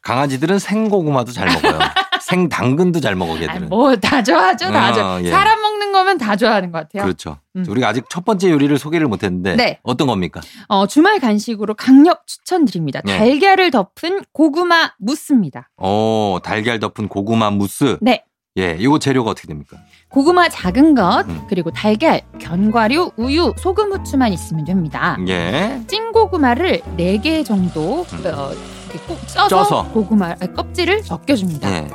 [0.07, 1.79] 강아지들은 생고구마도 잘 먹어요.
[2.21, 3.67] 생당근도 잘 먹어 걔들은.
[3.67, 5.21] 뭐다 좋아하죠, 다 어, 좋아.
[5.21, 5.29] 예.
[5.29, 7.03] 사람 먹는 거면 다 좋아하는 것 같아요.
[7.03, 7.39] 그렇죠.
[7.57, 7.65] 음.
[7.67, 9.79] 우리가 아직 첫 번째 요리를 소개를 못했는데 네.
[9.83, 10.39] 어떤 겁니까?
[10.69, 13.01] 어, 주말 간식으로 강력 추천드립니다.
[13.03, 13.17] 네.
[13.17, 15.69] 달걀을 덮은 고구마 무스입니다.
[15.77, 17.97] 오, 달걀 덮은 고구마 무스.
[17.99, 18.23] 네.
[18.57, 19.77] 예, 이거 재료가 어떻게 됩니까?
[20.07, 21.41] 고구마 작은 것, 음.
[21.49, 25.17] 그리고 달걀, 견과류, 우유, 소금, 후추만 있으면 됩니다.
[25.27, 25.81] 예.
[25.87, 28.25] 찐 고구마를 4개 정도 음.
[28.33, 28.76] 어,
[29.07, 29.83] 꼭 쪄서, 쪄서.
[29.89, 31.71] 고구마 아, 껍질을 벗겨줍니다.
[31.71, 31.87] 예.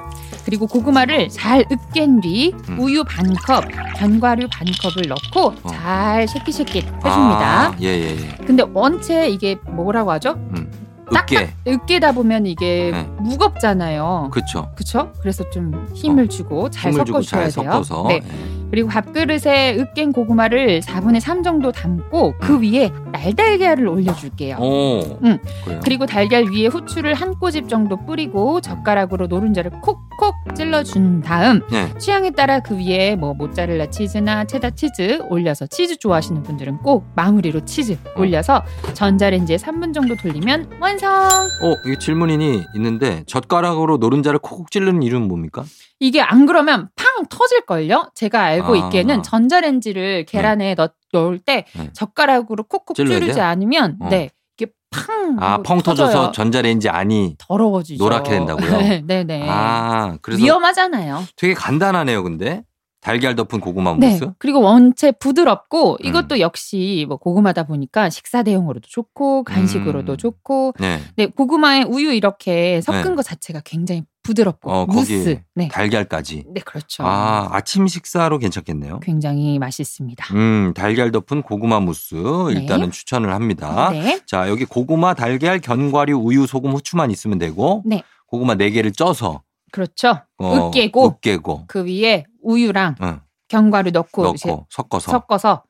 [0.44, 2.80] 그리고 고구마를 잘 으깬 뒤 음.
[2.80, 3.64] 우유 반 컵,
[3.96, 5.68] 견과류 반 컵을 넣고 어.
[5.68, 7.68] 잘 쉐킷쉐킷 해줍니다.
[7.68, 8.44] 아, 예, 예, 예.
[8.44, 10.32] 근데 원체 이게 뭐라고 하죠?
[10.56, 10.70] 음.
[11.14, 11.52] 으깨.
[11.66, 13.02] 으깨 다 보면 이게 네.
[13.20, 14.30] 무겁잖아요.
[14.32, 14.70] 그렇죠.
[14.74, 15.12] 그렇죠?
[15.20, 16.28] 그래서 좀 힘을 어.
[16.28, 17.50] 주고 잘 섞어줘야 돼요.
[17.50, 18.06] 섞어서.
[18.08, 18.20] 네.
[18.20, 18.61] 네.
[18.72, 22.62] 그리고 밥그릇에 으깬 고구마를 4분의 3 정도 담고 그 음.
[22.62, 24.56] 위에 날달걀을 올려줄게요.
[24.58, 25.38] 오, 응.
[25.68, 25.80] 음.
[25.84, 31.92] 그리고 달걀 위에 후추를 한 꼬집 정도 뿌리고 젓가락으로 노른자를 콕콕 찔러준 다음 네.
[31.98, 37.66] 취향에 따라 그 위에 뭐 모짜렐라 치즈나 체다 치즈 올려서 치즈 좋아하시는 분들은 꼭 마무리로
[37.66, 38.20] 치즈 어.
[38.20, 41.12] 올려서 전자레인지에 3분 정도 돌리면 완성.
[41.12, 45.62] 어, 이게 질문이 있는데 젓가락으로 노른자를 콕콕 찌르는 이유는 뭡니까?
[46.02, 48.10] 이게 안 그러면 팡 터질걸요?
[48.16, 48.76] 제가 알고 아.
[48.76, 50.74] 있기에는 전자레인지를 계란에 네.
[50.74, 51.90] 넣, 넣을 때 네.
[51.92, 54.08] 젓가락으로 콕콕 찌르지 않으면 어.
[54.08, 54.30] 네.
[54.56, 55.36] 이게 팡!
[55.38, 58.02] 아, 펑 터져서 전자레인지 안이 더러워지죠.
[58.02, 58.78] 노랗게 된다고요?
[59.06, 59.46] 네, 네.
[59.48, 61.22] 아, 그래서 위험하잖아요.
[61.36, 62.64] 되게 간단하네요, 근데.
[63.00, 64.10] 달걀 덮은 고구마 네.
[64.10, 64.30] 무스.
[64.38, 66.40] 그리고 원체 부드럽고 이것도 음.
[66.40, 70.16] 역시 뭐 고구마다 보니까 식사 대용으로도 좋고 간식으로도 음.
[70.16, 70.74] 좋고.
[70.78, 71.00] 네.
[71.16, 71.26] 네.
[71.26, 73.14] 고구마에 우유 이렇게 섞은 네.
[73.14, 75.42] 것 자체가 굉장히 부드럽고 어, 무스.
[75.54, 75.68] 네.
[75.68, 76.44] 달걀까지.
[76.54, 77.04] 네, 그렇죠.
[77.04, 79.00] 아, 아침 식사로 괜찮겠네요.
[79.00, 80.34] 굉장히 맛있습니다.
[80.34, 82.60] 음, 달걀 덮은 고구마 무스 네.
[82.60, 83.90] 일단은 추천을 합니다.
[83.90, 84.20] 네.
[84.26, 88.02] 자, 여기 고구마, 달걀, 견과류, 우유, 소금, 후추만 있으면 되고 네.
[88.26, 90.20] 고구마 4개를 쪄서 그렇죠.
[90.38, 93.20] 어, 으깨고, 으깨고 그 위에 우유랑 응.
[93.48, 95.62] 견과류 넣고, 넣고 섞어서 섞어서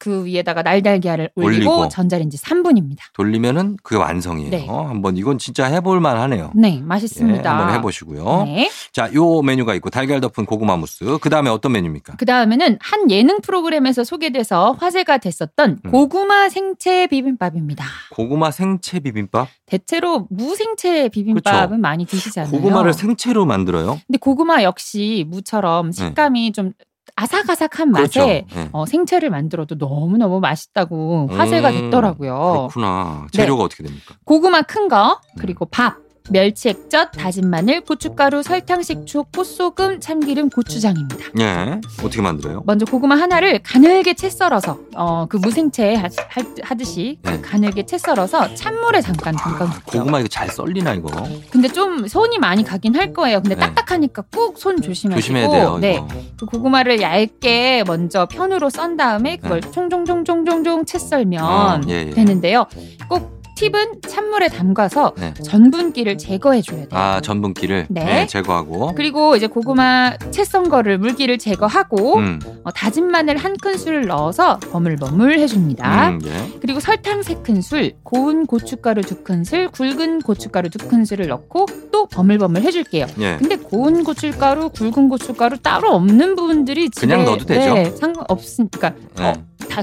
[0.00, 3.00] 그 위에다가 날달걀을 올리고, 올리고, 전자레인지 3분입니다.
[3.12, 4.50] 돌리면은 그게 완성이에요.
[4.50, 4.66] 네.
[4.66, 6.52] 한번 이건 진짜 해볼 만하네요.
[6.56, 7.44] 네, 맛있습니다.
[7.44, 8.44] 예, 한번 해보시고요.
[8.46, 8.70] 네.
[8.92, 11.18] 자, 요 메뉴가 있고 달걀 덮은 고구마 무스.
[11.20, 12.16] 그 다음에 어떤 메뉴입니까?
[12.16, 15.90] 그 다음에는 한 예능 프로그램에서 소개돼서 화제가 됐었던 음.
[15.90, 17.84] 고구마 생채 비빔밥입니다.
[18.12, 19.48] 고구마 생채 비빔밥?
[19.66, 21.80] 대체로 무생채 비빔밥은 그렇죠.
[21.80, 22.50] 많이 드시잖아요.
[22.50, 24.00] 고구마를 생채로 만들어요?
[24.06, 26.06] 근데 고구마 역시 무처럼 네.
[26.06, 26.52] 식감이 네.
[26.52, 26.72] 좀
[27.20, 28.20] 아삭아삭한 그렇죠.
[28.20, 28.68] 맛에 네.
[28.72, 32.68] 어, 생채를 만들어도 너무너무 맛있다고 화제가 음, 됐더라고요.
[32.72, 33.26] 그렇구나.
[33.32, 33.64] 재료가 네.
[33.64, 34.14] 어떻게 됩니까?
[34.24, 35.96] 고구마 큰 거, 그리고 밥,
[36.28, 41.26] 멸치 액젓, 다진 마늘, 고춧가루, 설탕, 식초, 꽃소금, 참기름, 고추장입니다.
[41.34, 41.80] 네.
[42.00, 42.62] 어떻게 만들어요?
[42.66, 47.40] 먼저 고구마 하나를 가늘게 채 썰어서 어, 그 무생채 하, 듯이 네.
[47.40, 51.10] 가늘게 채 썰어서 찬물에 잠깐 잠깐 아, 고구마 이거 잘 썰리나 이거?
[51.50, 53.40] 근데 좀 손이 많이 가긴 할 거예요.
[53.42, 53.60] 근데 네.
[53.60, 55.78] 딱딱하니까 꾹손 조심하시고 조심해야 돼요.
[55.80, 56.02] 네.
[56.38, 59.70] 그 고구마를 얇게 먼저 편으로 썬 다음에 그걸 네.
[59.70, 62.10] 총총총총총총 채 썰면 음, 예, 예.
[62.10, 62.66] 되는데요.
[63.08, 65.34] 꼭 팁은 찬물에 담가서 네.
[65.34, 66.88] 전분기를 제거해 줘야 돼요.
[66.92, 68.04] 아, 전분기를 네.
[68.04, 68.26] 네.
[68.26, 68.94] 제거하고.
[68.94, 72.40] 그리고 이제 고구마 채 썬 거를 물기를 제거하고 음.
[72.64, 76.08] 어, 다진 마늘 한 큰술을 넣어서 버물버물 해줍니다.
[76.08, 76.58] 음, 예.
[76.60, 82.62] 그리고 설탕 세 큰술, 고운 고춧가루 두 큰술, 굵은 고춧가루 두 큰술을 넣고 또 버물버물
[82.62, 83.06] 해줄게요.
[83.20, 83.36] 예.
[83.38, 87.74] 근데 고운 고춧가루, 굵은 고춧가루 따로 없는 부분들이 집에 그냥 넣어도 되죠.
[87.74, 89.24] 네, 상관없으니까 네.
[89.26, 89.32] 어,
[89.68, 89.82] 다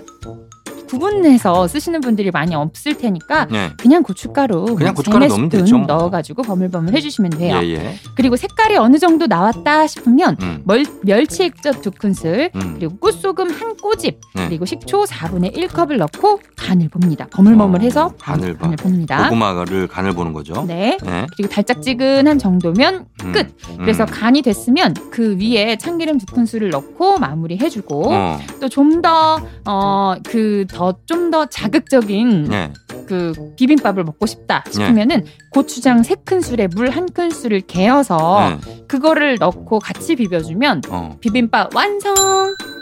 [0.87, 3.71] 구분해서 쓰시는 분들이 많이 없을 테니까 네.
[3.77, 5.77] 그냥 고춧가루 그냥 고춧가루 넣으면 되죠.
[5.79, 7.59] 넣어가지고 버물버물 해주시면 돼요.
[7.61, 7.95] 예, 예.
[8.15, 10.61] 그리고 색깔이 어느 정도 나왔다 싶으면 음.
[10.63, 12.75] 멀, 멸치 액젓 두 큰술 음.
[12.77, 14.47] 그리고 꽃소금 한 꼬집 네.
[14.47, 17.27] 그리고 식초 4분의 1컵을 넣고 간을 봅니다.
[17.31, 19.23] 버물버물해서 어, 간을, 간을 봅니다.
[19.23, 20.65] 고구마를 간을 보는 거죠.
[20.67, 20.97] 네.
[21.03, 21.25] 네.
[21.35, 23.31] 그리고 달짝지근한 정도면 음.
[23.31, 23.55] 끝.
[23.77, 24.07] 그래서 음.
[24.09, 28.39] 간이 됐으면 그 위에 참기름 두 큰술을 넣고 마무리해주고 어.
[28.61, 32.71] 또좀 더 어, 그더 좀 더 자극적인 네.
[33.07, 35.31] 그 비빔밥을 먹고 싶다 싶으면은 네.
[35.51, 38.83] 고추장 세 큰술에 물 한 큰술을 개어서 네.
[38.87, 41.17] 그거를 넣고 같이 비벼주면 어.
[41.19, 42.15] 비빔밥 완성.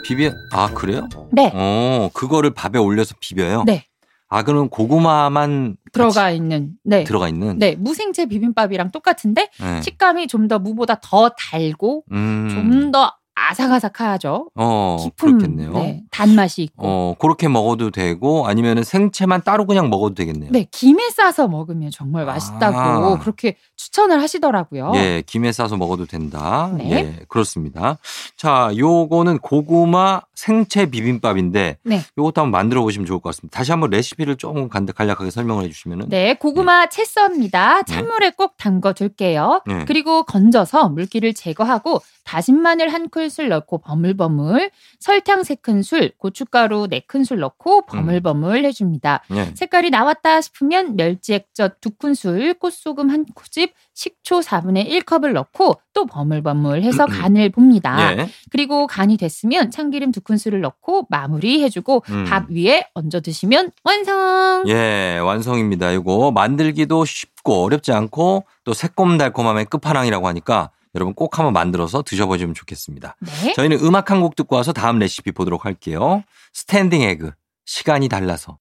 [0.04, 1.08] 비빔 아 그래요?
[1.32, 1.50] 네.
[1.54, 3.64] 어 그거를 밥에 올려서 비벼요?
[3.66, 3.84] 네.
[4.28, 7.04] 아, 그럼 고구마만 들어가 있는 네.
[7.04, 9.82] 들어가 있는 네, 무생채 비빔밥이랑 똑같은데 네.
[9.82, 12.48] 식감이 좀 더 무보다 더 달고 음.
[12.52, 14.50] 좀더 아삭아삭하죠.
[14.54, 15.72] 어, 깊은 그렇겠네요.
[15.74, 16.82] 네, 단맛이 있고.
[16.86, 20.50] 어, 그렇게 먹어도 되고 아니면은 생채만 따로 그냥 먹어도 되겠네요.
[20.50, 23.18] 네, 김에 싸서 먹으면 정말 맛있다고 아.
[23.18, 24.92] 그렇게 추천을 하시더라고요.
[24.96, 26.72] 예, 김에 싸서 먹어도 된다.
[26.76, 26.90] 네.
[26.90, 27.98] 예, 그렇습니다.
[28.36, 32.02] 자, 요거는 고구마 생채 비빔밥인데 네.
[32.16, 33.56] 요것도 한번 만들어 보시면 좋을 것 같습니다.
[33.56, 36.88] 다시 한번 레시피를 조금 간략하게 설명을 해 주시면은 네, 고구마 네.
[36.90, 37.82] 채 썹니다.
[37.82, 37.94] 네.
[37.94, 39.62] 찬물에 꼭 담궈 둘게요.
[39.66, 39.84] 네.
[39.86, 47.00] 그리고 건져서 물기를 제거하고 다진 마늘 한큰 술 넣고 버물버물, 설탕 세 큰술, 고춧가루 네
[47.00, 49.22] 큰술 넣고 버물버물 해줍니다.
[49.30, 49.52] 네.
[49.54, 56.06] 색깔이 나왔다 싶으면 멸치 액젓 두 큰술, 꽃소금 한 코집, 식초 4분의 1컵을 넣고 또
[56.06, 58.12] 버물버물 해서 간을 봅니다.
[58.12, 58.28] 예.
[58.50, 62.24] 그리고 간이 됐으면 참기름 두 큰술을 넣고 마무리 해주고 음.
[62.28, 64.64] 밥 위에 얹어 드시면 완성!
[64.66, 65.92] 예, 완성입니다.
[65.92, 73.16] 이거 만들기도 쉽고 어렵지 않고 또 새콤달콤함의 끝판왕이라고 하니까 여러분 꼭 한번 만들어서 드셔보시면 좋겠습니다.
[73.20, 73.52] 네?
[73.54, 76.22] 저희는 음악 한 곡 듣고 와서 다음 레시피 보도록 할게요.
[76.54, 77.32] 스탠딩 에그.
[77.66, 78.58] 시간이 달라서.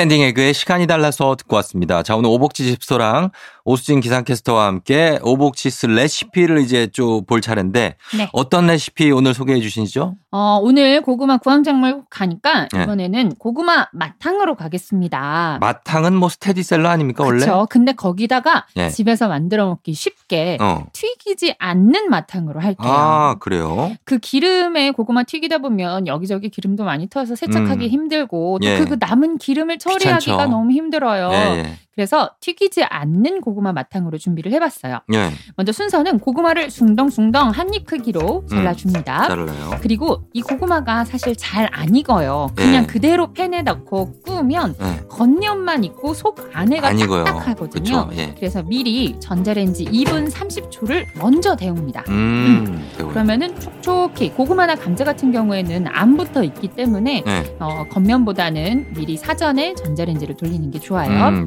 [0.00, 2.02] 스탠딩 에그의 시간이 달라서 듣고 왔습니다.
[2.02, 3.32] 자, 오늘 오복지 집소랑
[3.66, 8.28] 오수진 기상캐스터와 함께 오복치스 레시피를 이제 좀볼 차례인데 네.
[8.32, 10.16] 어떤 레시피 오늘 소개해 주시죠?
[10.32, 12.84] 어, 오늘 고구마 구황작물 가니까 네.
[12.84, 15.58] 이번에는 고구마 마탕으로 가겠습니다.
[15.60, 17.44] 마탕은 뭐 스테디셀러 아닙니까 원래?
[17.44, 17.66] 그렇죠.
[17.68, 18.90] 근데 거기다가 네.
[18.90, 20.86] 집에서 만들어 먹기 쉽게 어.
[20.92, 22.92] 튀기지 않는 마탕으로 할게요.
[22.92, 23.92] 아 그래요?
[24.04, 27.90] 그 기름에 고구마 튀기다 보면 여기저기 기름도 많이 터서 세척하기 음.
[27.90, 28.84] 힘들고 예.
[28.84, 30.50] 그 남은 기름을 처리하기가 귀찮죠.
[30.50, 31.30] 너무 힘들어요.
[31.32, 31.76] 예, 예.
[31.94, 35.00] 그래서 튀기지 않는 고구마 마탕으로 준비를 해봤어요.
[35.12, 35.30] 예.
[35.56, 39.34] 먼저 순서는 고구마를 숭덩숭덩 한 입 크기로 음, 잘라줍니다.
[39.34, 39.46] 음,
[39.80, 42.50] 그리고 이 고구마가 사실 잘 안 익어요.
[42.56, 42.86] 그냥 예.
[42.86, 45.06] 그대로 팬에 넣고 구우면 예.
[45.08, 46.92] 겉면만 익고 속 안에가
[47.24, 48.08] 딱딱하거든요.
[48.14, 48.34] 예.
[48.34, 52.04] 그래서 미리 전자레인지 2분 30초를 먼저 데웁니다.
[52.08, 53.08] 음, 음.
[53.08, 57.56] 그러면은 촉촉히 고구마나 감자 같은 경우에는 안 붙어 있기 때문에 예.
[57.60, 61.28] 어, 겉면보다는 미리 사전에 전자레인지를 돌리는 게 좋아요.
[61.28, 61.46] 음,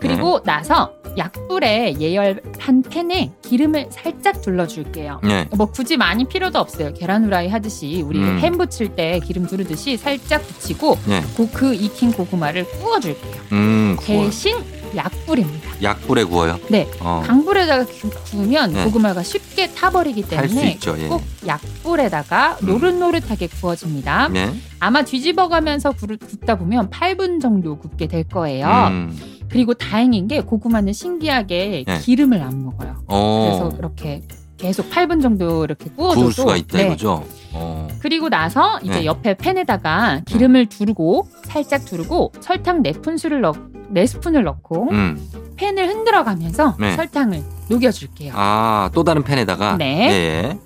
[0.00, 0.52] 그리고 네.
[0.52, 5.20] 나서 약불에 예열한 팬에 기름을 살짝 둘러줄게요.
[5.24, 5.48] 네.
[5.56, 6.92] 뭐 굳이 많이 필요도 없어요.
[6.94, 8.38] 계란 후라이 하듯이 우리 음.
[8.38, 11.22] 햄 부칠 때 기름 두르듯이 살짝 붙이고 네.
[11.52, 13.42] 그 익힌 고구마를 구워줄게요.
[13.52, 14.56] 음, 대신
[14.94, 15.82] 약불입니다.
[15.82, 16.58] 약불에 구워요?
[16.68, 16.88] 네.
[17.00, 17.22] 어.
[17.24, 17.86] 강불에다가
[18.30, 18.84] 구우면 네.
[18.84, 21.08] 고구마가 쉽게 타버리기 때문에 예.
[21.08, 22.66] 꼭 약불에다가 음.
[22.66, 24.28] 노릇노릇하게 구워집니다.
[24.28, 24.52] 네.
[24.78, 28.66] 아마 뒤집어가면서 굽다 보면 8분 정도 굽게 될 거예요.
[28.90, 29.16] 음.
[29.50, 31.98] 그리고 다행인 게 고구마는 신기하게 네.
[31.98, 32.96] 기름을 안 먹어요.
[33.08, 33.58] 어.
[33.60, 34.22] 그래서 그렇게
[34.56, 36.86] 계속 8분 정도 이렇게 구워줘도 구울 수가 있다 네.
[36.86, 37.24] 이거죠.
[37.52, 37.88] 어.
[38.00, 39.04] 그리고 나서 이제 네.
[39.06, 43.54] 옆에 팬에다가 기름을 두르고 살짝 두르고 설탕 4푼술을 넣
[43.92, 45.18] 4스푼을 넣고 음.
[45.56, 46.94] 팬을 흔들어가면서 네.
[46.94, 48.32] 설탕을 녹여줄게요.
[48.36, 49.76] 아, 또 다른 팬에다가?
[49.78, 50.56] 네.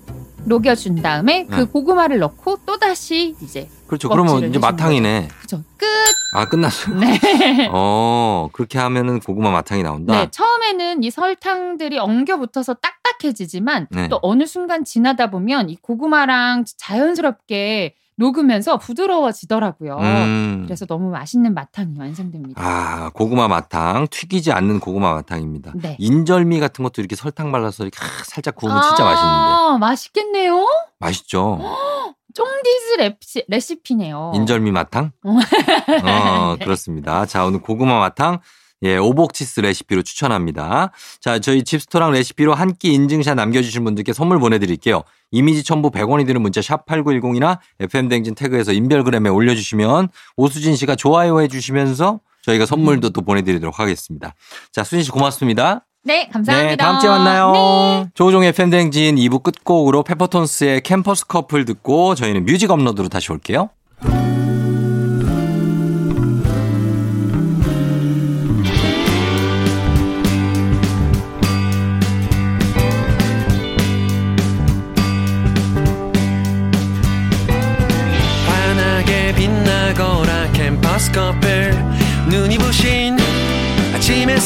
[0.45, 0.49] 네.
[0.49, 1.63] 녹여준 다음에 그 네.
[1.65, 4.09] 고구마를 넣고 또 다시 이제 그렇죠.
[4.09, 5.27] 그러면 이제 마탕이네.
[5.37, 5.63] 그렇죠.
[5.77, 5.85] 끝.
[6.33, 6.95] 아 끝났어요.
[6.99, 7.69] 네.
[7.71, 10.13] 어 그렇게 하면은 고구마 마탕이 나온다.
[10.13, 10.27] 네.
[10.31, 14.07] 처음에는 이 설탕들이 엉겨 붙어서 딱딱해지지만 네.
[14.07, 19.97] 또 어느 순간 지나다 보면 이 고구마랑 자연스럽게 녹으면서 부드러워지더라고요.
[19.97, 20.63] 음.
[20.65, 22.61] 그래서 너무 맛있는 마탕이 완성됩니다.
[22.63, 25.73] 아, 고구마 마탕, 튀기지 않는 고구마 마탕입니다.
[25.75, 25.97] 네.
[25.99, 29.79] 인절미 같은 것도 이렇게 설탕 발라서 이렇게 살짝 구우면 아, 진짜 맛있는데.
[29.79, 30.67] 맛있겠네요?
[30.99, 31.59] 맛있죠.
[32.33, 35.11] 쫑디즈 레시피, 네요 인절미 마탕?
[35.23, 36.65] 어, 네.
[36.65, 37.25] 그렇습니다.
[37.25, 38.39] 자, 오늘 고구마 마탕
[38.83, 40.91] 예, 오복치스 레시피로 추천합니다.
[41.21, 45.03] 자, 저희 집스토랑 레시피로 한 끼 인증샷 남겨주신 분들께 선물 보내드릴게요.
[45.31, 52.19] 이미지 첨부 100원이 드는 문자 샵 8910이나 FM댕진 태그에서 인별그램에 올려주시면 오수진 씨가 좋아요 해주시면서
[52.43, 54.33] 저희가 선물도 또 보내드리도록 하겠습니다.
[54.71, 55.85] 자, 수진 씨 고맙습니다.
[56.03, 56.69] 네, 감사합니다.
[56.69, 57.51] 네, 다음 주에 만나요.
[57.53, 58.09] 네.
[58.13, 63.69] 조우종의 팬댕진 2부 끝곡으로 페퍼톤스의 캠퍼스 커플 듣고 저희는 뮤직 업로드로 다시 올게요.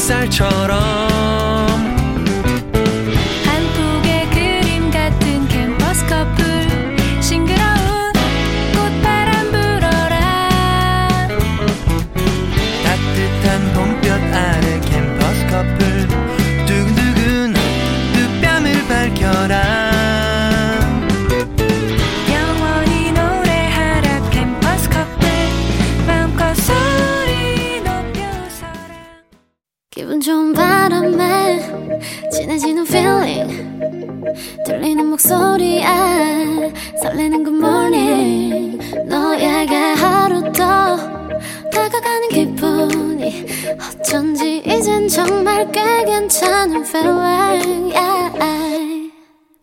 [0.00, 1.49] 햇살처럼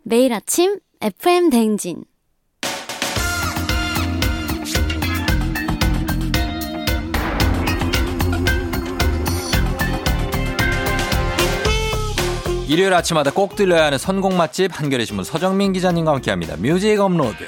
[0.10, 2.06] 매일 아침 FM 댕진
[12.70, 16.56] 일요일 아침마다 꼭 들려야 하는 선곡 맛집 한겨레 신문 서정민 기자님과 함께합니다.
[16.56, 17.46] 뮤직 업로드.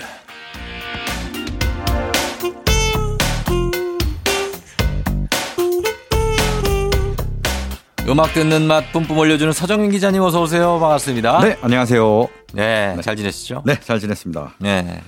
[8.10, 10.80] 음악 듣는 맛 뿜뿜 올려주는 서정민 기자님 어서 오세요.
[10.80, 11.42] 반갑습니다.
[11.42, 12.28] 네, 안녕하세요.
[12.54, 13.02] 네, 네.
[13.04, 13.62] 잘 지내시죠?
[13.68, 14.56] 네, 잘 지냈습니다.
[14.58, 15.02] 네.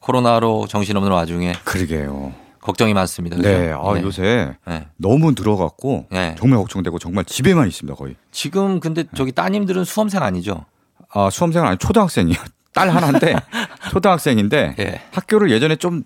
[0.00, 1.54] 코로나로 정신없는 와중에.
[1.64, 2.34] 그러게요.
[2.60, 3.36] 걱정이 많습니다.
[3.36, 3.48] 그죠?
[3.48, 4.02] 네, 아, 네.
[4.02, 4.86] 요새 네.
[4.98, 6.34] 너무 늘어갔고 네.
[6.38, 8.16] 정말 걱정되고 정말 집에만 있습니다 거의.
[8.32, 10.66] 지금 근데 저기 따님들은 수험생 아니죠?
[11.08, 12.36] 아 수험생은 아니 초등학생이요.
[12.74, 13.34] 딸 하나인데
[13.90, 15.00] 초등학생인데 예.
[15.12, 16.02] 학교를 예전에 좀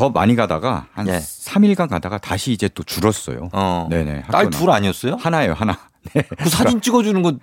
[0.00, 1.18] 더 많이 가다가 한 예.
[1.18, 3.50] 3일간 가다가 다시 이제 또 줄었어요.
[3.52, 3.86] 어.
[3.90, 4.24] 네네.
[4.32, 5.16] 딸 둘 아니었어요?
[5.16, 5.78] 하나예요, 하나.
[6.14, 6.22] 네.
[6.38, 7.34] 그 사진 찍어주는 거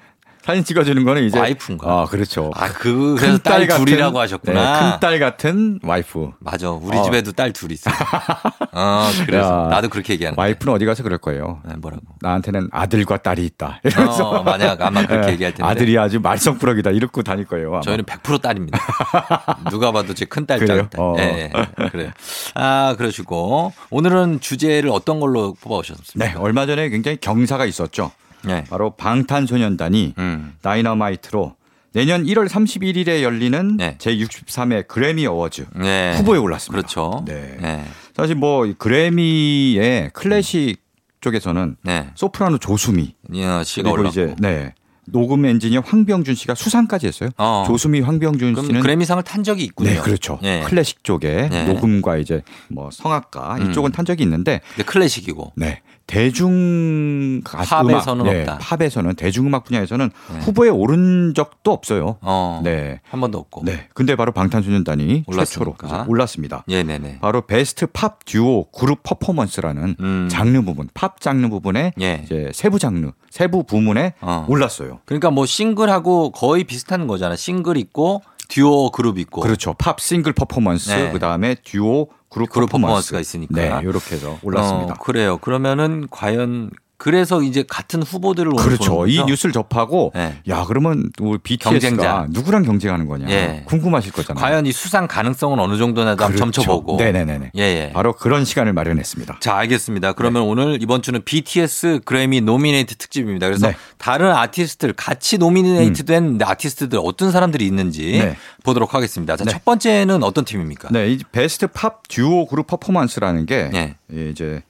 [0.48, 1.86] 사진 찍어주는 거는 이제 와이프인가?
[1.86, 2.52] 아 그렇죠.
[2.56, 4.80] 아그 그래서 딸, 딸 둘이라고 하셨구나.
[4.80, 6.30] 네, 큰딸 같은 와이프.
[6.40, 6.72] 맞아.
[6.72, 7.04] 우리 어.
[7.04, 7.92] 집에도 딸둘 있어.
[8.72, 10.40] 어 그래서 야, 나도 그렇게 얘기하는.
[10.40, 11.60] 와이프는 어디 가서 그럴 거예요.
[11.66, 12.02] 네, 뭐라고?
[12.22, 13.82] 나한테는 아들과 딸이 있다.
[13.84, 15.70] 이러면서 어, 만약 아마 그렇게 네, 얘기할 텐데.
[15.70, 17.74] 아들이 아주 말썽꾸러기다 이러고 다닐 거예요.
[17.74, 17.82] 아마.
[17.82, 18.80] 저희는 100% 딸입니다.
[19.70, 20.90] 누가 봐도 제 큰딸 짱.
[20.96, 21.16] 어.
[21.18, 22.12] 네, 네, 그래요.
[22.56, 26.34] 아 그러시고 오늘은 주제를 어떤 걸로 뽑아오셨습니까?
[26.34, 28.14] 네, 얼마 전에 굉장히 경사가 있었죠.
[28.48, 28.64] 네.
[28.70, 30.54] 바로 방탄소년단이 음.
[30.62, 31.56] 다이너마이트로
[31.94, 33.96] 내년 1월 31일에 열리는 네.
[33.98, 36.16] 제63회 그래미 어워즈 네.
[36.18, 36.80] 후보에 올랐습니다.
[36.80, 37.24] 그렇죠.
[37.26, 37.58] 네.
[37.60, 37.86] 네.
[38.16, 40.78] 사실 뭐 그래미의 클래식
[41.22, 42.10] 쪽에서는 네.
[42.16, 43.16] 소프라노 조수미
[43.64, 44.74] 씨가 올랐고 이제 네.
[45.10, 47.30] 녹음 엔지니어 황병준 씨가 수상까지 했어요.
[47.38, 47.64] 어.
[47.66, 49.90] 조수미 황병준 씨는 그래미상을 탄 적이 있군요.
[49.90, 50.38] 네, 그렇죠.
[50.42, 50.62] 네.
[50.66, 51.66] 클래식 쪽에 네.
[51.66, 53.92] 녹음과 이제 뭐 성악가 이쪽은 음.
[53.92, 55.54] 탄 적이 있는데 클래식이고.
[55.56, 55.82] 네.
[56.08, 58.60] 대중 팝에서는 네, 없다.
[58.60, 60.40] 팝에서는 대중음악 분야에서는 네.
[60.40, 62.18] 후보에 오른 적도 없어요.
[62.22, 63.64] 어, 네, 한 번도 없고.
[63.66, 65.76] 네, 근데 바로 방탄소년단이 최초로
[66.08, 66.64] 올랐습니다.
[66.70, 67.20] 예, 네, 네.
[67.22, 70.30] 바로 Best Pop Duo Group Performance라는 음.
[70.32, 72.22] 장르 부분, 팝 장르 부분에 예.
[72.24, 74.46] 이제 세부 장르, 세부 부문에 어.
[74.48, 75.00] 올랐어요.
[75.06, 77.36] 그러니까 뭐 싱글하고 거의 비슷한 거잖아.
[77.36, 79.42] 싱글 있고 듀오 그룹 있고.
[79.42, 79.74] 그렇죠.
[79.74, 81.12] 팝 싱글 퍼포먼스, 네.
[81.12, 83.12] 그 다음에 듀오 그룹, 그룹 퍼포먼스.
[83.14, 83.54] 가 있으니까.
[83.56, 84.94] 네, 이렇게 해서 올랐습니다.
[84.94, 85.38] 어, 그래요.
[85.38, 89.06] 그러면은 과연 그래서 이제 같은 후보들을 그렇죠.
[89.06, 90.42] 이 뉴스를 접하고 네.
[90.50, 92.28] 야 그러면 우리 BTS가 경쟁자.
[92.32, 93.64] 누구랑 경쟁하는 거냐 예.
[93.66, 94.42] 궁금하실 거잖아요.
[94.42, 96.38] 과연 이 수상 가능성은 어느 정도나 그렇죠.
[96.38, 96.98] 점쳐보고.
[96.98, 97.52] 네네네.
[97.56, 97.92] 예, 예.
[97.94, 99.38] 바로 그런 시간을 마련했습니다.
[99.42, 100.14] 자 알겠습니다.
[100.14, 100.50] 그러면 네.
[100.50, 103.46] 오늘 이번 주는 BTS 그래미 노미네이트 특집입니다.
[103.46, 103.76] 그래서 네.
[104.00, 106.40] 다른 아티스트들 같이 노미네이트된 음.
[106.44, 108.38] 아티스트들 어떤 사람들이 있는지 네.
[108.64, 109.38] 보도록 하겠습니다.
[109.38, 109.52] 자, 네.
[109.52, 110.90] 첫 번째는 어떤 팀입니까?
[110.92, 113.96] 네, 이 Best Pop Duo Group Performance라는 게 네.
[114.32, 114.64] 이제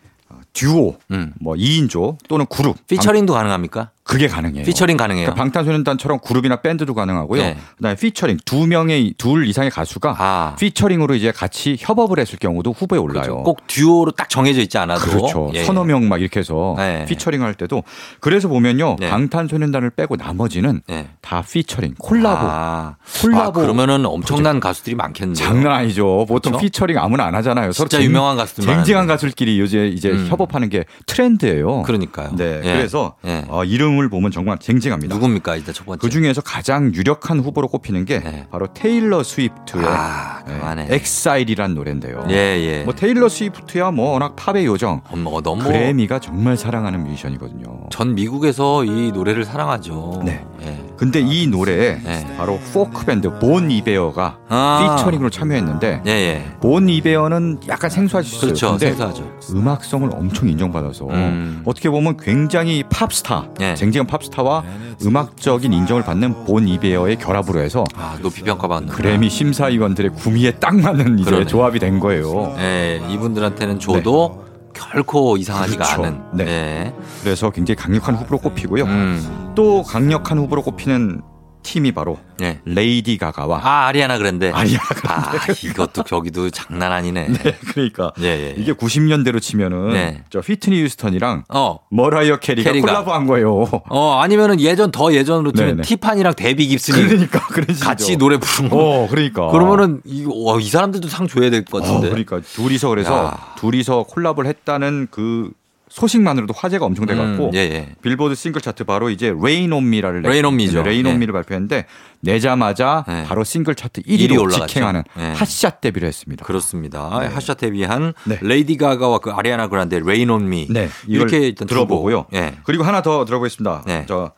[0.58, 1.34] 듀오, 음.
[1.40, 2.76] 뭐 2인조 또는 그룹.
[2.88, 3.92] 피처링도 가능합니까?
[4.08, 4.64] 그게 가능해요.
[4.64, 5.26] 피처링 가능해요.
[5.26, 7.42] 그러니까 방탄소년단처럼 그룹이나 밴드도 가능하고요.
[7.42, 7.58] 네.
[7.78, 10.56] 그다음에 피처링 두 명의 둘 이상의 가수가 아.
[10.58, 13.22] 피처링으로 이제 같이 협업을 했을 경우도 후보에 올라요.
[13.24, 13.44] 그렇죠.
[13.44, 15.52] 꼭 듀오로 딱 정해져 있지 않아도 그렇죠.
[15.54, 15.64] 예.
[15.64, 17.06] 서너 명 막 이렇게 해서 네.
[17.06, 17.84] 피처링 할 때도
[18.22, 18.96] 그래서 보면요.
[19.00, 19.10] 네.
[19.10, 21.10] 방탄소년단을 빼고 나머지는 네.
[21.22, 22.48] 다 피처링, 콜라보.
[22.50, 22.96] 아.
[23.22, 23.60] 콜라보.
[23.60, 24.60] 아, 그러면은 엄청난 프로젝트.
[24.68, 25.36] 가수들이 많겠네요.
[25.36, 26.26] 장난 아니죠.
[26.30, 26.64] 보통 그렇죠?
[26.64, 27.72] 피처링 아무나 안 하잖아요.
[27.74, 30.28] 진짜 유명한 가수들 쟁쟁한 가수들끼리 요새 이제 음.
[30.30, 31.82] 협업하는 게 트렌드예요.
[31.82, 32.36] 그러니까요.
[32.38, 32.62] 네.
[32.64, 32.74] 예.
[32.76, 33.44] 그래서 예.
[33.50, 35.16] 어, 이름 이름을 보면 정말 쟁쟁합니다.
[35.16, 36.00] 누굽니까 일단 첫 번째.
[36.00, 38.48] 그 중에서 가장 유력한 후보로 꼽히는 게 네.
[38.52, 42.26] 바로 테일러 스위프트의 아, 네, Exile이란 노래인데요.
[42.30, 42.84] 예, 예.
[42.84, 45.02] 뭐 테일러 스위프트야 뭐 워낙 팝의 요정.
[45.10, 47.88] 어, 너무 그래미가 정말 사랑하는 뮤지션이거든요.
[47.90, 50.22] 전 미국에서 이 노래를 사랑하죠.
[50.24, 50.46] 네.
[50.62, 50.78] 예.
[50.98, 52.36] 근데 이 노래에 네.
[52.38, 54.96] 바로 포크 밴드 본 이베어가 아.
[54.98, 56.46] 피처링으로 참여했는데 예, 예.
[56.60, 58.78] 본 이베어는 약간 생소하실 수 있어요.
[58.78, 58.78] 그렇죠.
[58.80, 59.38] 생소하죠.
[59.54, 61.62] 음악성을 엄청 인정받아서 음.
[61.66, 63.76] 어떻게 보면 굉장히 팝스타, 예.
[63.88, 64.64] 쟁쟁한 팝스타와
[65.06, 71.20] 음악적인 인정을 받는 본 이베어의 결합으로 해서 아, 높이 평가받는 그래미 심사위원들의 구미에 딱 맞는
[71.20, 71.46] 이제 그러네.
[71.48, 72.54] 조합이 된 거예요.
[72.58, 74.48] 네, 이분들한테는 줘도 네.
[74.74, 76.04] 결코 이상하지가 그렇죠.
[76.04, 76.22] 않은.
[76.34, 76.46] 네.
[76.46, 76.96] 네.
[77.22, 78.84] 그래서 굉장히 강력한 후보로 꼽히고요.
[78.84, 79.54] 음.
[79.56, 81.22] 또 강력한 후보로 꼽히는
[81.68, 82.62] 팀이 바로 네.
[82.64, 87.28] 레이디 가가와 아 아리아나 그랜데 아리아나 그랜데 아, 이것도 저기도 장난 아니네.
[87.44, 88.56] 네, 그러니까 예, 예, 예.
[88.58, 90.24] 이게 90년대로 치면은 네.
[90.30, 91.80] 저 휘트니 휴스턴이랑 어.
[91.92, 93.68] 머라이어 캐리가, 캐리가, 콜라보한 거예요.
[93.90, 95.82] 어 아니면은 예전 더 예전으로 치면.
[95.82, 97.40] 티파니랑 데비 깁슨이 그러니까
[97.82, 98.78] 같이 노래 부른 거.
[98.78, 102.08] 어 그러니까 그러면은 이거 와, 이 사람들도 상 줘야 될 것 같은데.
[102.08, 103.56] 어, 그러니까 둘이서 그래서 야.
[103.58, 105.52] 둘이서 콜라보를 했다는 그
[105.90, 107.96] 소식만으로도 화제가 엄청 돼갖고 음, 예, 예.
[108.02, 110.84] 빌보드 싱글 차트 바로 이제 Rain on Me라를 Rain on Me죠.
[110.84, 111.86] Rain on Me를 발표했는데
[112.22, 113.24] 내자마자 네.
[113.26, 114.68] 바로 싱글 차트 1위로 1위 올라갔죠.
[114.68, 115.32] 직행하는 네.
[115.34, 116.46] 핫샷 데뷔를 했습니다.
[116.46, 117.20] 그렇습니다.
[117.22, 117.28] 네.
[117.28, 118.38] 핫샷 데뷔한 네.
[118.42, 120.90] 레이디 가가와 그 아리아나 그란데 Rain on Me 네.
[121.08, 122.26] 이렇게 일단 들어보고요.
[122.32, 122.56] 네.
[122.64, 123.84] 그리고 하나 더 들어보겠습니다.
[123.88, 124.06] 네.
[124.08, 124.32] 저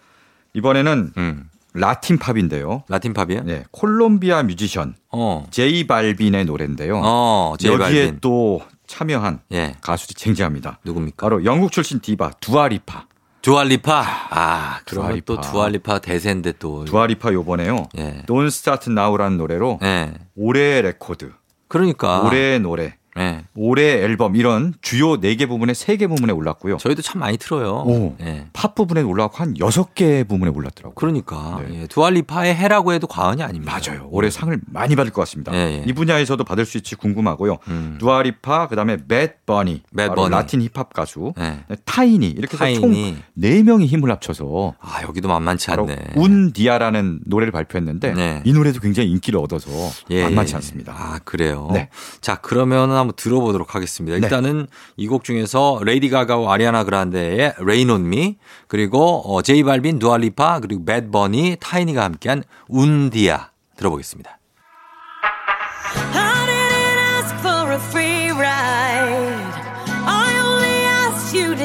[0.54, 1.50] 이번에는 음.
[1.74, 2.84] 라틴 팝인데요.
[2.90, 3.44] 라틴 팝이요?
[3.44, 3.64] 네.
[3.72, 5.46] 콜롬비아 뮤지션 어.
[5.52, 7.00] 제이 발빈의 노래인데요.
[7.04, 8.18] 어, 제이 여기에 발빈.
[8.22, 9.76] 또 참여한 예.
[9.82, 10.80] 가수들이 쟁쟁합니다.
[10.84, 11.26] 누굽니까?
[11.28, 13.06] 바로 영국 출신 디바 두아리파.
[13.42, 14.04] 두아리파.
[14.32, 16.84] 아, 그러면 또 두아리파 대세인데 또.
[16.84, 17.88] 두아리파 요번에요.
[17.98, 18.24] 예.
[18.28, 20.14] Don't Start Now라는 노래로 예.
[20.36, 21.32] 올해의 레코드.
[21.70, 22.24] 그러니까.
[22.24, 22.98] 올해의 노래.
[23.16, 23.44] 네.
[23.56, 26.78] 올해 앨범 이런 주요 4개 부분에 3개 부분에 올랐고요.
[26.78, 27.84] 저희도 참 많이 틀어요.
[27.86, 28.48] 오, 네.
[28.54, 30.96] 팝 부분에 올라왔고 한 6개 부분에 올랐더라고요.
[30.96, 31.82] 그러니까 네.
[31.82, 31.88] 예.
[31.88, 33.78] 두아리파의 해라고 해도 과언이 아닙니다.
[33.78, 34.08] 맞아요.
[34.12, 35.52] 올해 상을 많이 받을 것 같습니다.
[35.52, 37.58] 네, 이 분야에서도 받을 수 있지 궁금하고요.
[37.68, 37.98] 음.
[38.00, 41.60] 두아리파 그다음에 배드 버니 바로 라틴 힙합 가수 네.
[41.86, 42.94] 타이니 이렇게 해서 총
[43.38, 46.14] 4명이 힘을 합쳐서 아 여기도 만만치 않네.
[46.16, 48.42] Un Día라는 노래를 발표했는데 네.
[48.46, 49.70] 이 노래도 굉장히 인기를 얻어서
[50.10, 50.24] 예.
[50.24, 50.94] 만만치 않습니다.
[50.96, 51.70] 아 그래요.
[51.74, 51.90] 네.
[52.22, 54.18] 자 그러면 한번 들어보도록 하겠습니다.
[54.18, 54.24] 네.
[54.24, 58.38] 일단은 이곡 중에서 레이디 가가와 아리아나 그란데의 Rain on Me
[58.68, 64.40] 그리고 어, 제이 발빈, 두아리파 그리고 배드 버니, 타이니가 함께한 Un Día 들어보겠습니다.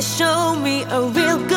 [0.04, 1.53] show me a real good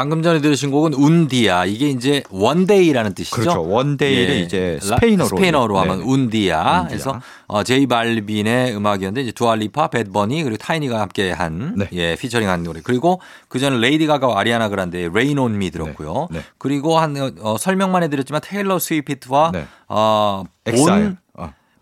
[0.00, 1.66] 방금 전에 들으신 곡은 Un Día.
[1.66, 3.36] 이게 이제 one day라는 뜻이죠.
[3.36, 3.68] 그렇죠.
[3.68, 4.40] one day를 예.
[4.40, 6.04] 이제 스페인어로 스페인어로 하면 네.
[6.06, 6.86] Un Día.
[6.88, 11.86] 그래서 어, 제이 발빈의 음악이었는데 이제 두아리파, 배드버니 그리고 타이니가 함께 한 네.
[11.92, 12.80] 예, 피처링한 노래.
[12.82, 16.28] 그리고 그 전에 레이디 가가와 아리아나 그란데의 Rain on Me 들었고요.
[16.30, 16.38] 네.
[16.38, 16.44] 네.
[16.56, 19.66] 그리고 한 어, 설명만 해드렸지만 테일러 스위프트와 네.
[19.86, 21.18] 어, 본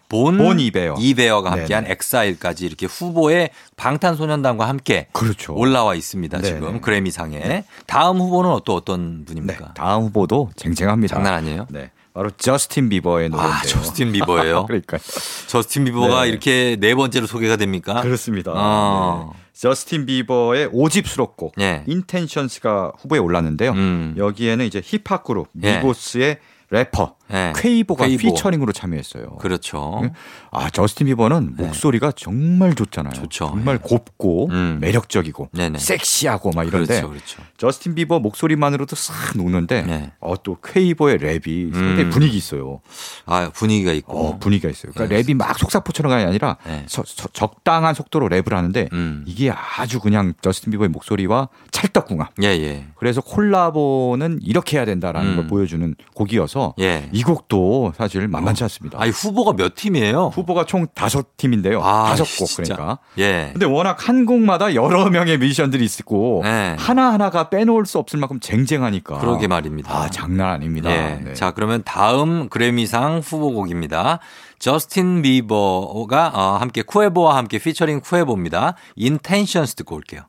[0.09, 0.97] 본, 본 이베어.
[0.99, 1.93] 이베어가 함께한 네네.
[1.93, 5.55] Exile까지 이렇게 후보에 방탄소년단과 함께 그렇죠.
[5.55, 6.39] 올라와 있습니다.
[6.39, 6.55] 네네.
[6.55, 7.39] 지금 그래미상에.
[7.41, 7.65] 네.
[7.87, 9.67] 다음 후보는 또 어떤 분입니까?
[9.67, 9.71] 네.
[9.75, 11.15] 다음 후보도 쟁쟁합니다.
[11.15, 11.67] 장난 아니에요?
[11.71, 11.91] 네.
[12.15, 13.59] 바로 저스틴 비버의 노래인데요.
[13.59, 14.67] 아, 저스틴 비버예요?
[14.67, 14.99] 그러니까
[15.47, 16.31] 저스틴 비버가 네.
[16.31, 18.01] 이렇게 네 번째로 소개가 됩니까?
[18.01, 18.53] 그렇습니다.
[18.57, 19.31] 아.
[19.33, 19.39] 네.
[19.53, 21.85] 저스틴 비버의 5집 수록곡 네.
[21.87, 23.73] Intentions가 후보에 올랐는데요.
[23.73, 24.15] 음.
[24.17, 26.39] 여기에는 이제 힙합 그룹 미고스의
[26.71, 27.53] 래퍼 네.
[27.57, 28.21] 퀘이보가 퀘이보.
[28.21, 29.37] featuring으로 참여했어요.
[29.39, 30.03] 그렇죠.
[30.51, 31.65] 아 저스틴 비버는 네.
[31.65, 33.13] 목소리가 정말 좋잖아요.
[33.13, 33.47] 좋죠.
[33.47, 33.83] 정말 네.
[33.89, 34.79] 곱고 음.
[34.81, 35.79] 매력적이고 네네.
[35.79, 37.43] 섹시하고 막 이런데 그렇죠, 그렇죠.
[37.59, 40.13] 저스틴 비버 목소리만으로도 싹 녹는데 네.
[40.21, 42.11] 어, 또 퀘이보의 랩이 상당히 음.
[42.11, 42.81] 분위기 있어요.
[43.27, 44.93] 아 분위기가 있고 어, 분위기가 있어요.
[44.93, 45.23] 그러니까 네.
[45.23, 46.85] 랩이 막 속사포처럼 가 아니라 네.
[46.87, 49.25] 저, 저, 적당한 속도로 랩을 하는데 음.
[49.27, 52.33] 이게 아주 그냥 저스틴 비버의 목소리와 찰떡궁합.
[52.43, 52.87] 예, 예.
[52.97, 55.49] 그래서 콜라보는 이렇게 해야 된다라는 걸 음.
[55.49, 57.09] 보여주는 곡이어서 예.
[57.19, 59.01] 이 곡도 사실 만만치 않습니다.
[59.01, 60.31] 아니 후보가 몇 팀이에요?
[60.35, 61.83] 후보가 총 다섯 팀인데요.
[61.83, 62.49] 아, 다섯 곡.
[62.57, 62.99] 그러니까.
[63.19, 63.51] 예.
[63.53, 66.77] 근데 워낙 한 곡마다 여러 명의 뮤지션들이 있고 네.
[66.79, 69.19] 하나 하나가 빼놓을 수 없을 만큼 쟁쟁하니까.
[69.19, 69.93] 그러게 말입니다.
[69.93, 70.91] 아 장난 아닙니다.
[70.93, 71.21] 예.
[71.25, 71.35] 네.
[71.35, 74.21] 자 그러면 다음 그래미상 후보곡입니다.
[74.61, 78.75] 저스틴 비버가 어, 함께 쿠에보와 함께 피처링 쿠에보입니다.
[78.97, 80.23] Intentions 듣고 올게요.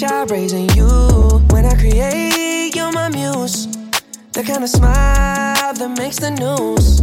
[0.00, 0.86] job raising you.
[1.50, 3.66] When I create you're my muse.
[4.32, 7.02] The kind of smile that makes the news.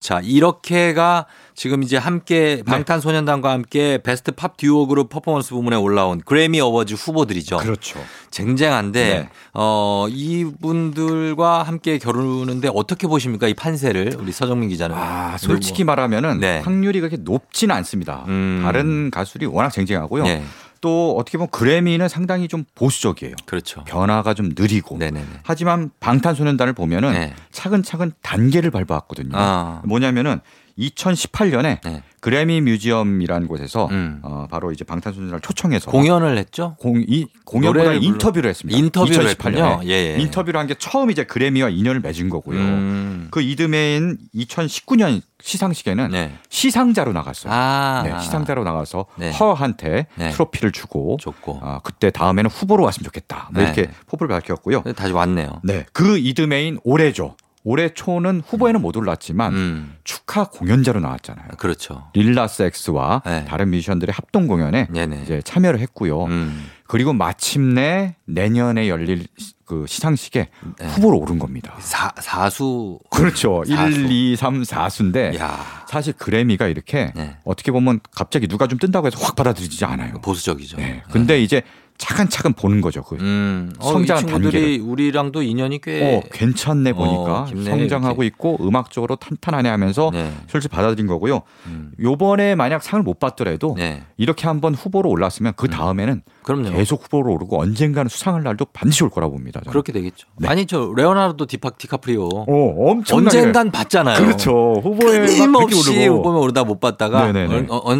[0.00, 1.26] 자, 이렇게가
[1.59, 2.63] 지금 이제 함께 네.
[2.63, 7.57] 방탄소년단과 함께 베스트 팝 듀오 그룹 퍼포먼스 부문에 올라온 그래미 어워즈 후보들이죠.
[7.57, 7.99] 그렇죠.
[8.31, 9.29] 쟁쟁한데 네.
[9.53, 14.95] 어 이분들과 함께 겨루는데 어떻게 보십니까 이 판세를 우리 서정민 기자는?
[14.97, 16.61] 아 솔직히 말하면은 네.
[16.61, 18.23] 확률이 그렇게 높지는 않습니다.
[18.29, 18.61] 음.
[18.63, 20.23] 다른 가수들이 워낙 쟁쟁하고요.
[20.23, 20.41] 네.
[20.79, 23.35] 또 어떻게 보면 그래미는 상당히 좀 보수적이에요.
[23.45, 23.83] 그렇죠.
[23.83, 24.97] 변화가 좀 느리고.
[24.97, 25.25] 네네네.
[25.43, 27.33] 하지만 방탄소년단을 보면은 네.
[27.51, 29.31] 차근차근 단계를 밟아왔거든요.
[29.33, 29.81] 아.
[29.83, 30.39] 뭐냐면은
[30.79, 32.03] 2018년에 네.
[32.21, 34.19] 그래미 뮤지엄이라는 곳에서 음.
[34.23, 36.75] 어, 바로 이제 방탄소년단을 초청해서 공연을 했죠.
[36.79, 38.77] 공, 이, 공연보다 인터뷰를 했습니다.
[38.77, 40.17] 인터뷰를 2018년에 예, 예.
[40.19, 42.59] 인터뷰를 한 게 처음 이제 그래미와 인연을 맺은 거고요.
[42.59, 43.27] 음.
[43.31, 46.33] 그 이듬해인 2019년 시상식에는 네.
[46.49, 47.51] 시상자로 나갔어요.
[47.53, 48.03] 아.
[48.05, 49.31] 네, 시상자로 나가서 네.
[49.31, 50.31] 허한테 네.
[50.31, 51.59] 트로피를 주고 줬고.
[51.61, 53.49] 어, 그때 다음에는 후보로 왔으면 좋겠다.
[53.53, 53.71] 뭐 네.
[53.73, 54.83] 이렇게 포부를 밝혔고요.
[54.95, 55.61] 다시 왔네요.
[55.63, 57.35] 네, 그 이듬해인 올해죠.
[57.63, 59.95] 올해 초는 후보에는 못 올랐지만 음.
[60.03, 61.49] 축하 공연자로 나왔잖아요.
[61.57, 62.09] 그렇죠.
[62.13, 63.45] 릴라스 엑스와 네.
[63.45, 65.21] 다른 뮤지션들의 합동 공연에 네네.
[65.23, 66.25] 이제 참여를 했고요.
[66.25, 66.67] 음.
[66.87, 69.27] 그리고 마침내 내년에 열릴
[69.65, 70.49] 그 시상식에
[70.79, 70.87] 네.
[70.87, 71.75] 후보로 오른 겁니다.
[71.79, 72.97] 사, 사수.
[73.11, 73.63] 그렇죠.
[73.67, 73.99] 사수.
[73.99, 75.63] 1, 2, 3, 4수인데 야.
[75.87, 77.37] 사실 그래미가 이렇게 네.
[77.43, 80.13] 어떻게 보면 갑자기 누가 좀 뜬다고 해서 확 받아들이지 않아요.
[80.21, 80.77] 보수적이죠.
[80.77, 81.03] 네.
[81.11, 81.43] 근데 네.
[81.43, 81.61] 이제
[81.99, 83.03] 차근차근 보는 거죠.
[83.03, 83.71] 그 음.
[83.77, 84.79] 어, 성장 단계를.
[84.81, 88.27] 우리랑도 인연이 꽤 어, 괜찮네 보니까 어, 성장하고 이렇게.
[88.27, 90.31] 있고 음악적으로 탄탄하네 하면서 네.
[90.47, 91.41] 솔직히 받아들인 거고요.
[91.67, 91.91] 음.
[91.99, 94.03] 요번에 만약 상을 못 받더라도 네.
[94.17, 95.69] 이렇게 한번 후보로 올랐으면 그 음.
[95.69, 96.63] 다음에는 음.
[96.71, 99.59] 계속 후보로 오르고 언젠가는 수상할 날도 반드시 올 거라고 봅니다.
[99.59, 99.71] 저는.
[99.71, 100.27] 그렇게 되겠죠.
[100.37, 100.47] 네.
[100.47, 104.23] 아니 저 레오나르도 디파 디카프리오 어, 엄청 언젠간 받잖아요.
[104.23, 104.73] 그렇죠.
[104.81, 107.93] 후보에 끊임없이 후보에 오르다 못 받다가 어, 어,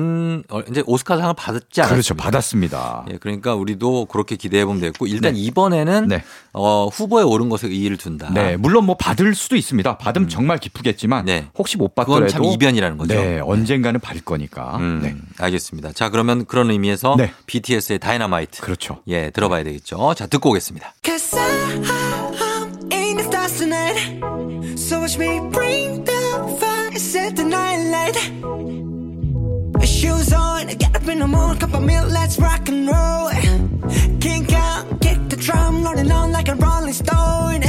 [0.50, 1.90] 어, 이제 오스카 상을 받았지 않았습니까?
[1.90, 2.16] 그렇죠.
[2.16, 3.06] 받았습니다.
[3.12, 5.40] 예, 그러니까 우리도 그렇게 기대해 보면 되겠고 일단 네.
[5.40, 6.24] 이번에는 네.
[6.54, 8.32] 어, 후보에 오른 것에 의의를 둔다.
[8.34, 9.98] 네, 물론 뭐 받을 수도 있습니다.
[9.98, 10.30] 받으면 음.
[10.30, 11.48] 정말 기쁘겠지만 네.
[11.58, 13.14] 혹시 못 받더라도 그건 참 이변이라는 거죠.
[13.14, 13.40] 네, 네.
[13.40, 14.78] 언젠가는 받을 거니까.
[14.78, 15.16] 음, 네.
[15.38, 15.92] 알겠습니다.
[15.94, 18.62] 자, 그러면 그런 의미에서 BTS의 다이너마이트.
[18.62, 19.02] 그렇죠.
[19.08, 20.14] 예, 들어봐야 되겠죠.
[20.16, 20.94] 자, 듣고 오겠습니다.
[29.86, 33.30] Shoes on, get up in the morning, cup of milk, let's rock and roll.
[34.20, 37.62] Kink out, kick the drum, rolling on like a rolling stone.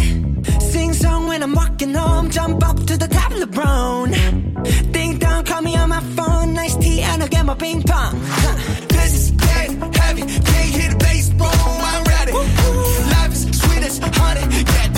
[0.61, 4.11] Sing song when I'm walking home, jump up to the top of the brown.
[4.93, 8.21] Ding dong, call me on my phone, nice tea, and I'll get my ping pong.
[8.89, 12.33] This is dead heavy, can't hit a baseball, I'm ready.
[12.33, 14.89] Life is sweet as honey, yeah,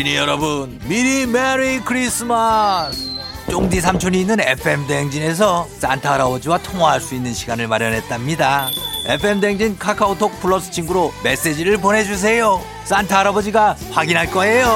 [0.00, 3.10] 어린이 여러분 미리 Merry Christmas
[3.50, 8.70] 쫑디 삼촌이 있는 FM 대행진에서 산타 할아버지와 통화할 수 있는 시간을 마련했답니다
[9.06, 14.70] FM 대행진 카카오톡 플러스 친구로 메시지를 보내주세요 산타 할아버지가 확인할 거예요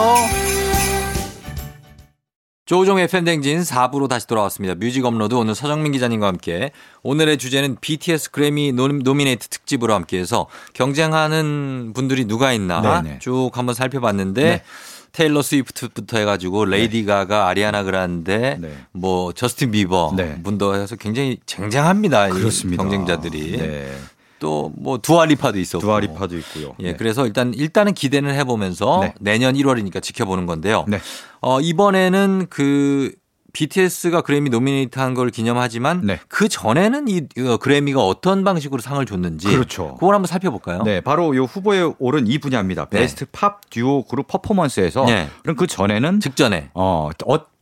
[2.67, 4.75] 조우종 FM 대행진 4부로 다시 돌아왔습니다.
[4.75, 6.71] music upload 오늘 서정민 기자님과 함께
[7.03, 13.19] 오늘의 주제는 BTS 그래미 nominate 특집으로 함께해서 경쟁하는 분들이 누가 있나 네네.
[13.19, 14.63] 쭉 한번 살펴봤는데 네.
[15.15, 17.07] 테일러 스위프트부터 해가지고 레이디 네.
[17.07, 18.77] 가가, 아리아나 그란데, 네.
[18.91, 20.43] 뭐 저스틴 비버 네.
[20.43, 22.29] 분도 해서 굉장히 쟁쟁합니다.
[22.31, 22.83] 그렇습니다.
[22.83, 23.57] 경쟁자들이.
[23.57, 23.93] 네.
[24.41, 26.75] 또뭐 두아리파도 있었고 두아리파도 있고요.
[26.81, 26.97] 예, 네.
[26.97, 29.15] 그래서 일단 일단은 기대는 해보면서 네.
[29.21, 30.85] 내년 1월이니까 지켜보는 건데요.
[30.89, 30.99] 네.
[31.41, 33.13] 어 이번에는 그
[33.55, 36.21] BTS가 그래미 nominate한 걸 기념하지만 네.
[36.29, 39.95] 그 전에는 이 어, 그래미가 어떤 방식으로 상을 줬는지 그렇죠.
[39.95, 40.83] 그걸 한번 살펴볼까요?
[40.83, 42.87] 네, 바로 이 후보에 오른 이 분야입니다.
[42.91, 42.99] 네.
[42.99, 45.29] Best Pop Duo Group Performance에서 네.
[45.43, 47.09] 그럼 그 전에는 직전에 어,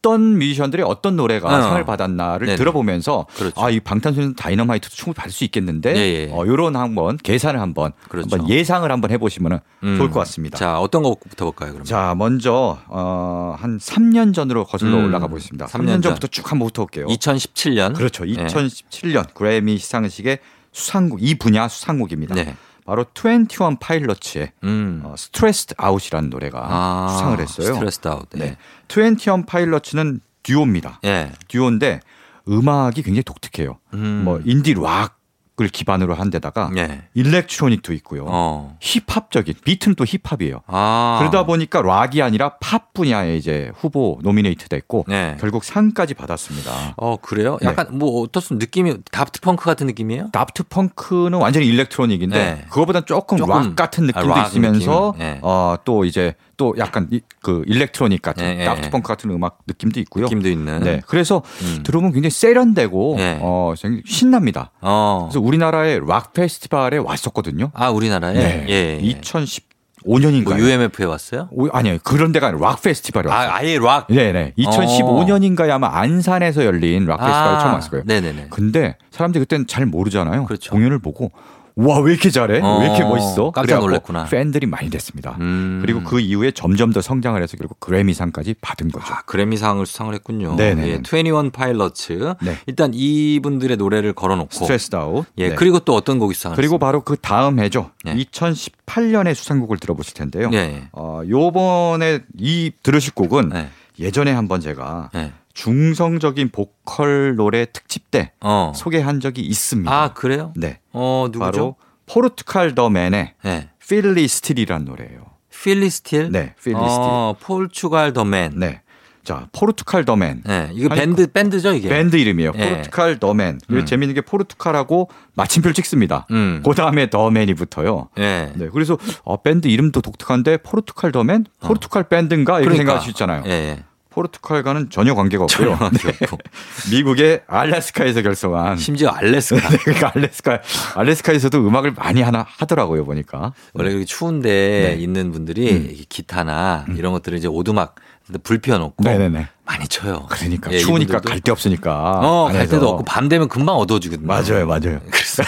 [0.05, 1.62] 어 어떤 뮤지션들이 어떤 노래가 어.
[1.62, 2.57] 상을 받았나를 네네.
[2.57, 3.61] 들어보면서 그렇죠.
[3.62, 6.30] 아이 방탄소년 Dynamite도 충분히 받을 수 있겠는데 예, 예.
[6.32, 8.28] 어, 요런 한번 계산을 한번, 그렇죠.
[8.32, 9.96] 한번 예상을 한번 해보시면 음.
[9.96, 10.59] 좋을 것 같습니다.
[10.59, 11.70] 자 어떤 거부터 볼까요?
[11.70, 15.05] 그러면 자 먼저 어, 한 3년 전으로 거슬러 음.
[15.05, 15.66] 올라가 보겠습니다.
[15.66, 17.07] 3년, 3년 전부터 쭉 한번 붙어볼게요.
[17.07, 18.24] 2017년 그렇죠.
[18.24, 19.32] 2017년 네.
[19.34, 20.40] 그래미 시상식의
[20.72, 22.34] 수상곡 이 분야 수상곡입니다.
[22.34, 22.57] 네.
[22.85, 25.03] 바로 21 파일럿의 음.
[25.05, 27.74] 어, Stressed Out이라는 노래가 아, 수상을 했어요.
[27.74, 28.28] Stressed Out.
[28.33, 28.57] 네.
[28.57, 28.57] 네.
[28.89, 31.01] 21 파일럿은 듀오입니다.
[31.03, 31.33] 네.
[31.49, 32.01] 듀오인데
[32.49, 33.78] 음악이 굉장히 독특해요.
[33.95, 34.22] 음.
[34.24, 37.02] 뭐 indie rock을 기반으로 한 데다가 네.
[37.14, 38.24] electronic도 있고요.
[38.26, 38.76] 어.
[38.80, 40.62] 힙합적인 비트는 또 힙합이에요.
[40.66, 41.18] 아.
[41.20, 45.36] 그러다 보니까 락이 아니라 팝 분야에 이제 후보 nominate 됐고 네.
[45.40, 46.94] 결국 상까지 받았습니다.
[46.96, 47.58] 어 그래요?
[47.60, 47.68] 네.
[47.68, 47.96] 약간 네.
[47.96, 50.30] 뭐 어떻습 느낌이 다프트 펑크 같은 느낌이에요?
[50.32, 52.64] 다프트 펑크는 완전히 electronic인데 네.
[52.68, 55.14] 그거보다 조금, 조금, 락 같은 느낌도 아, 락 있으면서.
[55.18, 55.38] 네.
[55.42, 60.24] 어또 이제 또 약간 이, 그 electronic 같은 네, 다프트 펑크 같은 음악 느낌도 있고요.
[60.24, 60.80] 느낌도 있는.
[60.80, 61.00] 네.
[61.07, 61.82] 그래서 음.
[61.82, 63.38] 들어보면 굉장히 세련되고 네.
[63.40, 63.74] 어
[64.05, 64.70] 신납니다.
[64.80, 65.28] 어.
[65.30, 67.70] 그래서 우리나라의 락 페스티벌에 왔었거든요.
[67.74, 68.34] 아 우리나라에.
[68.34, 68.66] 네.
[68.68, 68.98] 예.
[69.03, 69.72] 2010
[70.05, 70.44] 5년인가요?
[70.44, 71.48] 뭐 UMF에 왔어요?
[71.53, 71.98] 오, 아니요.
[72.03, 73.50] 그런 데가 아니라 락 페스티벌에 왔어요.
[73.50, 74.09] 아, 아예 락?
[74.09, 74.55] 네네.
[74.59, 75.74] 2015년인가에 어.
[75.74, 78.05] 아마 안산에서 열린 락 페스티벌에 아, 처음 왔을 거예요.
[78.07, 78.48] 네네네.
[78.50, 80.44] 근데 사람들이 그때는 잘 모르잖아요.
[80.46, 80.72] 그렇죠.
[80.72, 81.30] 공연을 보고
[81.76, 82.60] 와, 왜 이렇게 잘해?
[82.60, 83.50] 어, 왜 이렇게 어, 멋있어?
[83.50, 84.24] 깜짝 놀랐구나.
[84.24, 85.36] 팬들이 많이 됐습니다.
[85.40, 85.78] 음.
[85.80, 89.12] 그리고 그 이후에 점점 더 성장을 해서 결국 그래미상까지 받은 거죠.
[89.12, 90.56] 아, 그래미상을 수상을 했군요.
[90.56, 90.88] 네네.
[90.88, 92.34] 예, 21 파일럿츠.
[92.42, 92.56] 네.
[92.66, 94.50] 일단 이분들의 노래를 걸어 놓고.
[94.53, 95.26] Stressed Out.
[95.38, 95.54] 예, 네.
[95.54, 97.90] 그리고 또 어떤 곡이 수상을 그리고 바로 그 다음 해죠.
[98.04, 98.14] 네.
[98.16, 100.50] 2018년에 수상곡을 들어보실 텐데요.
[100.50, 100.88] 네.
[100.92, 103.70] 어, 요번에 이 들으실 곡은 네.
[103.98, 105.32] 예전에 한번 제가 네.
[105.55, 108.72] 중성적인 보컬 노래 특집 때 어.
[108.74, 109.90] 소개한 적이 있습니다.
[109.92, 110.53] 아 그래요?
[110.57, 110.78] 네.
[110.92, 111.50] 어 누구죠?
[111.50, 111.76] 바로
[112.07, 113.68] 포르투갈 더 맨의 네.
[113.86, 115.26] Feel It Still이라는 노래예요.
[115.50, 116.30] Feel It Still?
[116.32, 116.86] 네, Feel It Still.
[116.88, 118.53] 어, 포르투갈 더 맨.
[118.57, 118.80] 네.
[119.24, 120.42] 자, 포르투갈 더맨.
[120.44, 121.88] 네, 이거 밴드 밴드죠 이게.
[121.88, 122.53] 밴드 이름이에요.
[122.53, 122.70] 네.
[122.70, 123.61] 포르투갈 더맨.
[123.70, 123.86] 음.
[123.86, 126.26] 재밌는 게 포르투갈하고 마침표를 찍습니다.
[126.32, 126.61] 음.
[126.66, 128.09] 그 다음에 더맨이 붙어요.
[128.16, 128.53] 네.
[128.57, 128.68] 네.
[128.72, 132.09] 그래서 어, 밴드 이름도 독특한데 포르투갈 더맨, 포르투갈 어.
[132.09, 132.78] 밴드인가 이렇게 그러니까.
[132.78, 133.44] 생각할 수 있잖아요.
[133.46, 133.84] 예.
[134.12, 135.76] 포르투갈과는 전혀 관계가 없고요.
[135.78, 136.12] 전혀 네.
[136.92, 139.60] 미국의 알래스카에서 결성한 심지어 알래스카.
[139.68, 140.60] 네, 그러니까 알래스카
[140.96, 143.52] 알래스카에서도 음악을 많이 하나 하더라고요 보니까.
[143.74, 145.02] 원래 그렇게 추운데 네.
[145.02, 145.96] 있는 분들이 음.
[146.08, 146.96] 기타나 음.
[146.96, 147.96] 이런 것들을 이제 오두막
[148.44, 149.48] 불 피워놓고 네네네.
[149.64, 150.26] 많이 쳐요.
[150.28, 152.20] 그러니까 예, 추우니까 갈 데 없으니까.
[152.22, 154.26] 어, 갈 데도 없고 밤 되면 금방 어두워지거든요.
[154.26, 155.00] 맞아요, 맞아요.
[155.10, 155.42] 그래서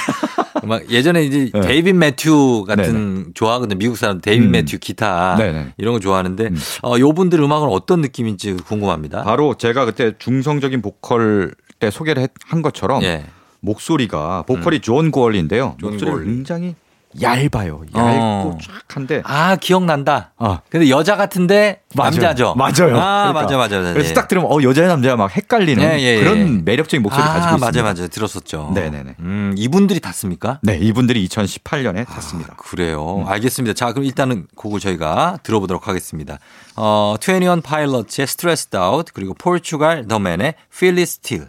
[0.65, 1.61] 막 예전에 이제 네.
[1.61, 3.25] 데이빗 매튜 같은 네네.
[3.35, 3.79] 좋아하거든요.
[3.79, 4.51] 미국 사람 데이빗 음.
[4.53, 5.75] 매튜 기타 네네.
[5.77, 6.57] 이런 거 좋아하는데 음.
[6.83, 9.23] 어, 요분들 음악은 어떤 느낌인지 궁금합니다.
[9.23, 13.27] 바로 제가 그때 중성적인 보컬 때 소개를 한 것처럼 예.
[13.61, 14.81] 목소리가 보컬이 음.
[14.81, 15.77] 존 고얼리인데요.
[15.81, 16.75] 목소리를 굉장히
[17.21, 17.83] 얇아요.
[17.95, 18.59] 얇고 어.
[18.89, 19.23] 쫙한데.
[19.25, 20.33] 아 기억난다.
[20.37, 20.59] 어.
[20.69, 22.11] 근데 여자 같은데 맞아요.
[22.11, 22.55] 남자죠.
[22.57, 22.97] 맞아요.
[23.01, 23.33] 아 그러니까.
[23.33, 23.93] 맞아 맞아.
[23.93, 24.15] 그래서 네.
[24.15, 26.21] 딱 들으면 어 여자야 남자야 막 헷갈리는 예, 예, 예.
[26.21, 27.67] 그런 매력적인 목소리 아, 가지고 있습니다.
[27.67, 28.73] 맞아 맞아 들었었죠.
[28.75, 29.17] 네네네.
[29.21, 30.59] 음 이분들이 탔습니까?
[30.63, 32.55] 네 이분들이 2018년에 탔습니다.
[32.55, 33.19] 아, 그래요.
[33.19, 33.29] 음.
[33.29, 33.75] 알겠습니다.
[33.75, 36.39] 자 그럼 일단은 곡을 저희가 들어보도록 하겠습니다.
[36.77, 41.49] 어21 파일럿의 Stressed Out 그리고 포르투갈 더맨의 Feel It Still.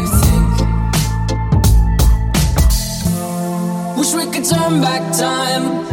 [4.01, 5.85] Wish we could turn back time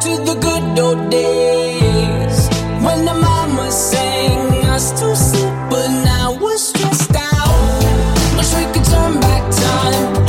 [0.00, 2.48] to the good old days
[2.80, 7.52] when the mama sang us to sleep, but now we're stressed out.
[8.38, 10.24] Wish we could turn back time.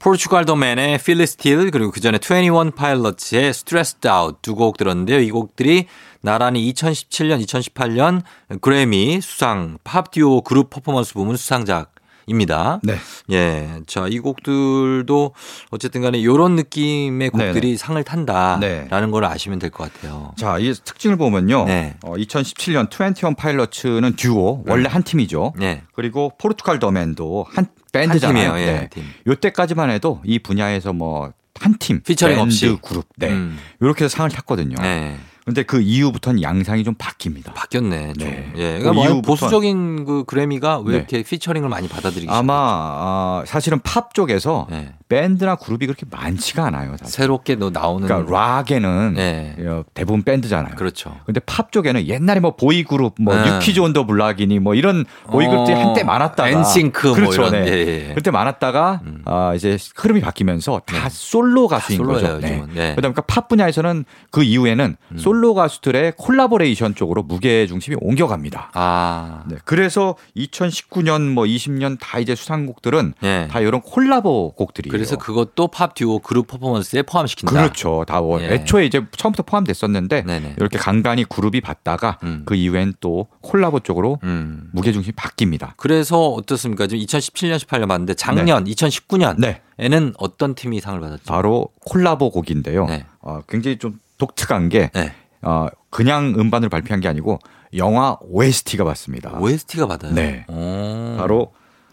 [0.00, 5.20] 포르투갈 도맨의 필리스틸 그리고 그 전에 21 파일럿의 Stressed Out 두 곡 들었는데요.
[5.20, 5.86] 이 곡들이
[6.20, 8.22] 나란히 2017년, 2018년
[8.60, 11.92] 그래미 수상 팝 듀오 그룹 퍼포먼스 부문 수상작
[12.30, 12.80] 입니다.
[12.84, 12.96] 네.
[13.30, 13.80] 예.
[13.86, 15.34] 자, 이 곡들도
[15.70, 17.76] 어쨌든 간에 이런 느낌의 곡들이 네네.
[17.76, 19.10] 상을 탄다라는 네.
[19.10, 20.32] 걸 아시면 될 것 같아요.
[20.36, 21.64] 자, 이 특징을 보면요.
[21.66, 21.96] 네.
[22.02, 25.52] 어, 2017년 21 Pilots는 듀오, 원래 한 팀이죠.
[25.58, 25.82] 네.
[25.94, 26.78] 그리고 Portugal.
[26.78, 28.48] The Man도 한 밴드잖아요.
[28.50, 28.68] 한 팀이에요.
[28.68, 28.88] 예, 네.
[28.90, 29.04] 팀.
[29.26, 33.28] 요때까지만 해도 이 분야에서 뭐 한 팀, 피처링 없이 그룹, 네.
[33.28, 33.58] 음.
[33.80, 34.76] 이렇게 해서 상을 탔거든요.
[34.80, 35.18] 네.
[35.50, 37.52] 근데 그 이후부터는 양상이 좀 바뀝니다.
[37.54, 38.12] 바뀌었네.
[38.12, 38.28] 좀.
[38.28, 38.52] 네.
[38.56, 38.78] 예.
[38.78, 40.96] 그러니까 뭐 이후 보수적인 그 그래미가 왜 네.
[40.98, 44.94] 이렇게 피처링을 많이 받아들이기 아마 아, 사실은 팝 쪽에서 네.
[45.08, 46.96] 밴드나 그룹이 그렇게 많지가 않아요.
[46.96, 47.12] 사실.
[47.12, 49.56] 새롭게 나오는 그러니까 락에는 네.
[49.66, 50.76] 어, 대부분 밴드잖아요.
[50.76, 51.16] 그렇죠.
[51.26, 53.56] 근데 팝 쪽에는 옛날에 뭐 보이 그룹 뭐 네.
[53.56, 57.40] New Kids on the Block이니 뭐 이런 보이 그룹들이 어, 한때 많았다가 NSYNC 뭐 그렇죠.
[57.40, 57.72] 뭐 이런 네.
[57.72, 58.14] 예, 예.
[58.14, 59.22] 그때 많았다가 음.
[59.24, 61.08] 아, 이제 흐름이 바뀌면서 다 네.
[61.10, 62.38] 솔로 가수인 다 거죠.
[62.38, 62.62] 네.
[62.72, 62.94] 네.
[62.94, 65.18] 그다음에 팝 분야에서는 그 이후에는 음.
[65.18, 68.70] 솔로 가수들의 콜라보레이션 쪽으로 무게 중심이 옮겨갑니다.
[68.74, 69.44] 아.
[69.48, 69.56] 네.
[69.64, 73.48] 그래서 2019년 뭐 20년 다 이제 수상곡들은 네.
[73.48, 77.52] 다 이런 콜라보 곡들이 그래서 그것도 팝 듀오 그룹 퍼포먼스에 포함시킨다.
[77.52, 78.04] 그렇죠.
[78.06, 78.42] 다 원.
[78.42, 78.54] 예.
[78.54, 80.54] 애초에 이제 처음부터 포함됐었는데 네네.
[80.58, 82.42] 이렇게 간간히 그룹이 받다가 음.
[82.44, 84.68] 그 이후엔 또 콜라보 쪽으로 음.
[84.72, 85.72] 무게 중심이 바뀝니다.
[85.76, 86.86] 그래서 어떻습니까?
[86.86, 88.70] 지금 2017년 18년 봤는데 작년 네.
[88.72, 90.12] 2019년에는 네.
[90.18, 91.24] 어떤 팀이 상을 받았죠?
[91.26, 92.86] 바로 콜라보 곡인데요.
[92.86, 93.06] 네.
[93.20, 95.12] 어, 굉장히 좀 독특한 게 네.
[95.42, 97.38] 어, 그냥 음반을 발표한 게 아니고
[97.76, 99.38] 영화 OST가 받습니다.
[99.38, 100.12] OST가 받아요.
[100.12, 100.44] 네.
[100.48, 101.16] 오.
[101.18, 101.52] 바로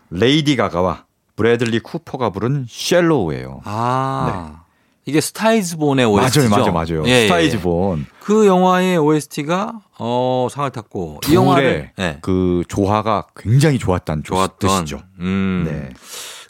[0.09, 3.61] 레이디 가가와 브래들리 쿠퍼가 부른 Shallow예요.
[3.63, 4.51] 아.
[4.51, 4.67] 네.
[5.05, 6.49] 이게 Star Is Born의 OST죠.
[6.49, 7.03] 맞아요, 맞아요, 맞아요.
[7.07, 7.27] 예, 예, 예.
[7.27, 8.07] Star Is Born.
[8.19, 12.17] 그 영화의 OST가 어 상을 탔고 이 영화의 네.
[12.21, 14.99] 그 조화가 굉장히 좋았다는 좋았던 뜻이죠.
[15.19, 15.63] 음.
[15.65, 15.89] 네.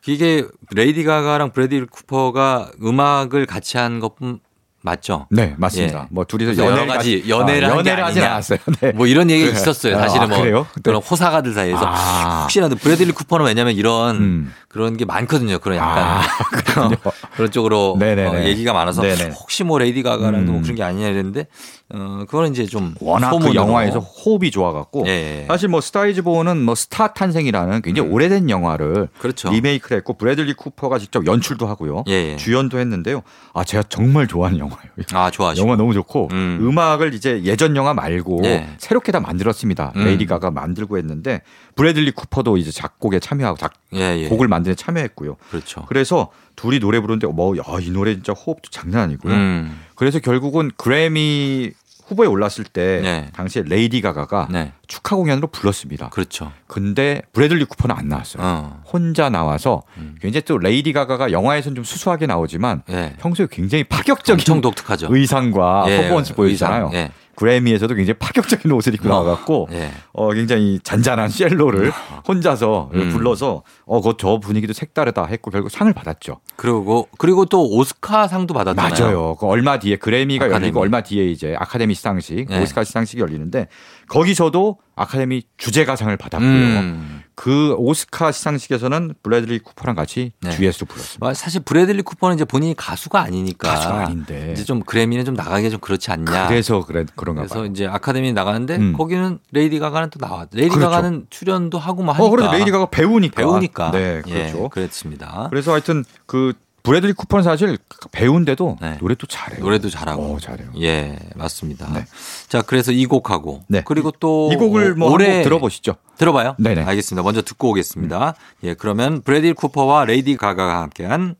[0.07, 4.39] 이게 레이디 가가랑 브래들리 쿠퍼가 음악을 같이 한 것뿐
[4.87, 5.27] 맞죠?
[5.29, 5.99] 네, 맞습니다.
[5.99, 6.07] 예.
[6.09, 8.59] 뭐 둘이서 여러 가지 연애를, 아, 연애를 하지 않았어요.
[8.79, 8.91] 네.
[8.93, 9.59] 뭐 이런 얘기가 그래.
[9.59, 9.97] 있었어요.
[9.97, 10.67] 사실은 아, 뭐 그래요?
[10.81, 12.41] 그런 호사가들 사이에서 아.
[12.43, 14.53] 혹시라도 브래들리 쿠퍼는 왜냐면 이런 음.
[14.69, 15.59] 그런 게 많거든요.
[15.59, 16.21] 그런 약간 아,
[17.35, 19.31] 그런 쪽으로 어, 얘기가 많아서 네네.
[19.31, 20.61] 혹시 뭐 레이디 가가랑도 음.
[20.61, 21.47] 그런 게 아니냐 이랬는데
[21.89, 25.45] 어 그거는 이제 좀 워낙 그 영화에서 호흡이 좋아갖고 예.
[25.47, 28.13] 사실 뭐 Star Is Born은 뭐 스타 탄생이라는 굉장히 음.
[28.13, 29.49] 오래된 영화를 그렇죠.
[29.49, 32.03] 리메이크를 했고 브래들리 쿠퍼가 직접 연출도 하고요.
[32.07, 32.35] 예.
[32.35, 33.23] 주연도 했는데요.
[33.53, 34.67] 아 제가 정말 좋아하는 영화.
[34.67, 34.91] 영화예요.
[35.13, 35.65] 아, 좋아하시고.
[35.65, 36.77] 영화 너무 좋고 음.
[36.77, 38.69] 악을 이제 예전 영화 말고 네.
[38.77, 39.93] 새롭게 다 만들었습니다.
[39.95, 40.05] 음.
[40.05, 41.41] 레이디 가가 만들고 했는데
[41.75, 44.27] 브래들리 쿠퍼도 이제 작곡에 참여하고 작 예, 예.
[44.27, 45.37] 곡을 만드는 참여했고요.
[45.49, 45.85] 그렇죠.
[45.87, 49.33] 그래서 둘이 노래 부르는데 뭐, 야, 이 노래 진짜 호흡도 장난 아니고요.
[49.33, 49.79] 음.
[49.97, 51.71] 그래서 결국은 그래미
[52.07, 53.29] 후보에 올랐을 때 네.
[53.33, 54.71] 당시에 레이디 가가가 네.
[54.87, 56.09] 축하 공연으로 불렀습니다.
[56.09, 56.53] 그렇죠.
[56.67, 58.41] 근데 브래들리 쿠퍼는 안 나왔어요.
[58.41, 58.83] 어.
[58.85, 60.15] 혼자 나와서 음.
[60.21, 63.15] 굉장히 또 레이디 가가가 영화에서는 좀 수수하게 나오지만 네.
[63.19, 65.07] 평소에 굉장히 파격적인 엄청 독특하죠.
[65.09, 66.03] 의상과 예.
[66.03, 66.91] 퍼포먼스 보여주잖아요.
[66.93, 67.11] 예.
[67.37, 69.11] 그래미에서도 굉장히 파격적인 옷을 입고 어.
[69.11, 69.91] 나와갖고 예.
[70.11, 71.91] 어 굉장히 잔잔한 Shallow를
[72.27, 73.11] 혼자서 음.
[73.11, 76.39] 불러서 어 그저 분위기도 색다르다 했고 결국 상을 받았죠.
[76.55, 78.91] 그리고 그리고 또 오스카 상도 받았잖아요.
[78.91, 79.35] 맞아요.
[79.35, 80.63] 그 얼마 뒤에 그래미가 아카데미.
[80.65, 82.61] 열리고 얼마 뒤에 이제 아카데미 시상식, 예.
[82.61, 83.67] 오스카 시상식이 열리는데
[84.09, 86.49] 거기서도 아카데미 주제가상을 받았고요.
[86.49, 87.23] 음.
[87.37, 90.49] 그 오스카 시상식에서는 브래들리 쿠퍼랑 같이 네.
[90.49, 91.35] 듀엣을 불렀습니다.
[91.35, 95.79] 사실 브래들리 쿠퍼는 이제 본인이 가수가 아니니까 가수가 아닌데 이제 좀 그래미는 좀 나가기 좀
[95.79, 96.47] 그렇지 않냐.
[96.47, 97.65] 그래서 그래 그런가 그래서 봐요.
[97.65, 98.93] 이제 아카데미 나가는데 음.
[98.93, 100.47] 거기는 레이디 가가는 또 나와.
[100.51, 100.89] 레이디 그렇죠.
[100.89, 102.25] 가가는 출연도 하고 막 하니까.
[102.25, 103.35] 어, 그래서 레이디 가가 배우니까.
[103.35, 103.91] 배우니까.
[103.91, 104.63] 네, 그렇죠.
[104.63, 105.45] 예, 그랬습니다.
[105.51, 106.53] 그래서 하여튼 그
[106.87, 107.77] 브래들리 쿠퍼는 사실
[108.11, 108.97] 배우인데도 네.
[109.01, 109.59] 노래도 잘해요.
[109.63, 110.23] 노래도 잘하고.
[110.33, 110.69] 오, 잘해요.
[110.81, 111.91] 예, 맞습니다.
[111.93, 112.05] 네.
[112.47, 113.83] 자, 그래서 이 곡하고 네.
[113.85, 115.95] 그리고 또 이 곡을 뭐 올해 들어보시죠.
[116.17, 116.55] 들어봐요.
[116.59, 116.83] 네네.
[116.83, 117.23] 알겠습니다.
[117.23, 118.27] 먼저 듣고 오겠습니다.
[118.29, 118.67] 음.
[118.67, 121.35] 예, 그러면 브래들리 쿠퍼와 레이디 가가가 함께한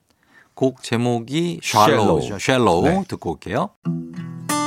[0.53, 3.03] 곡 제목이 Shallow, Shallow 네.
[3.07, 3.69] 듣고 올게요.
[3.85, 4.66] Tell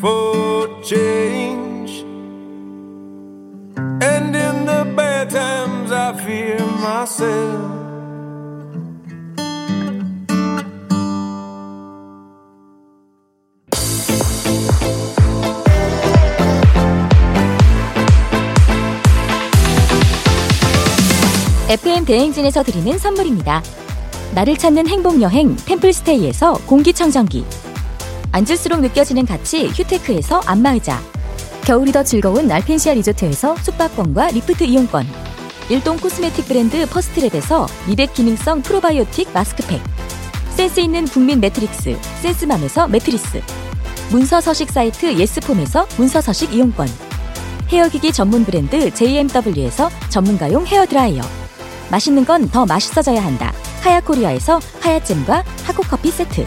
[0.00, 2.04] for change.
[4.02, 7.78] And in the bad times, I fear myself.
[21.68, 23.62] FM 대행진에서 드리는 선물입니다.
[24.34, 27.44] 나를 찾는 행복 여행 템플스테이에서 공기청정기
[28.32, 31.00] 앉을수록 느껴지는 가치 휴테크에서 안마의자.
[31.64, 35.06] 겨울이 더 즐거운 알펜시아 리조트에서 숙박권과 리프트 이용권.
[35.70, 39.80] 일동 코스메틱 브랜드 퍼스트랩에서 미백 기능성 프로바이오틱 마스크팩.
[40.50, 43.42] 센스 있는 국민 매트릭스 센스맘에서 매트리스.
[44.10, 46.88] 문서 서식 사이트 예스폼에서 문서 서식 이용권.
[47.68, 51.22] 헤어기기 전문 브랜드 JMW에서 전문가용 헤어드라이어.
[51.90, 53.52] 맛있는 건 더 맛있어져야 한다.
[53.82, 56.46] 하야코리아에서 하야잼과 하코커피 세트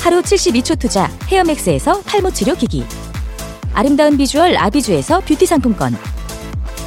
[0.00, 2.84] 하루 72초 투자 헤어맥스에서 탈모 치료 기기.
[3.74, 5.96] 아름다운 비주얼 아비주에서 뷰티 상품권.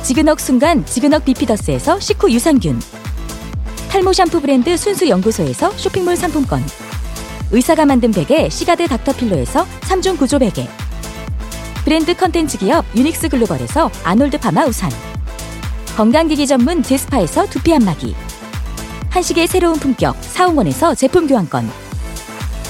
[0.01, 2.81] 지그넉 순간 지근억 비피더스에서 식후 유산균.
[3.89, 6.65] 탈모 샴푸 브랜드 순수 연구소에서 쇼핑몰 상품권.
[7.51, 10.67] 의사가 만든 베개 시가드 닥터필로에서 3중 구조 베개.
[11.85, 14.89] 브랜드 컨텐츠 기업 유닉스 글로벌에서 아놀드 파마 우산.
[15.95, 18.15] 건강기기 전문 제스파에서 두피 안마기.
[19.11, 21.82] 한식의 새로운 품격 사옹원에서 제품 교환권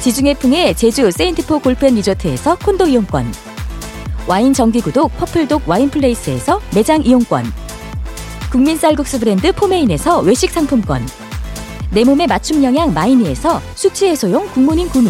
[0.03, 3.25] 지중해 풍의 제주 세인트포 골프 & 리조트에서 콘도 이용권.
[4.27, 7.45] 와인 정기구독 퍼플독 와인플레이스에서 매장 이용권.
[8.51, 11.07] 국민 쌀국수 브랜드 포메인에서 외식 상품권.
[11.91, 15.09] 내 몸에 맞춤 영양 마이니에서 숙취 해소용 good morning 구미.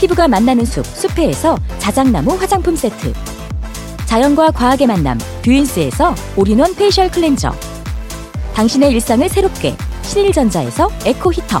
[0.00, 3.12] 피부가 만나는 숲 숲회에서 자작나무 화장품 세트.
[4.06, 7.54] 자연과 과학의 만남 뷰인스에서 all-in-one facial cleanser.
[8.54, 11.60] 당신의 일상을 새롭게 신일전자에서 에코 히터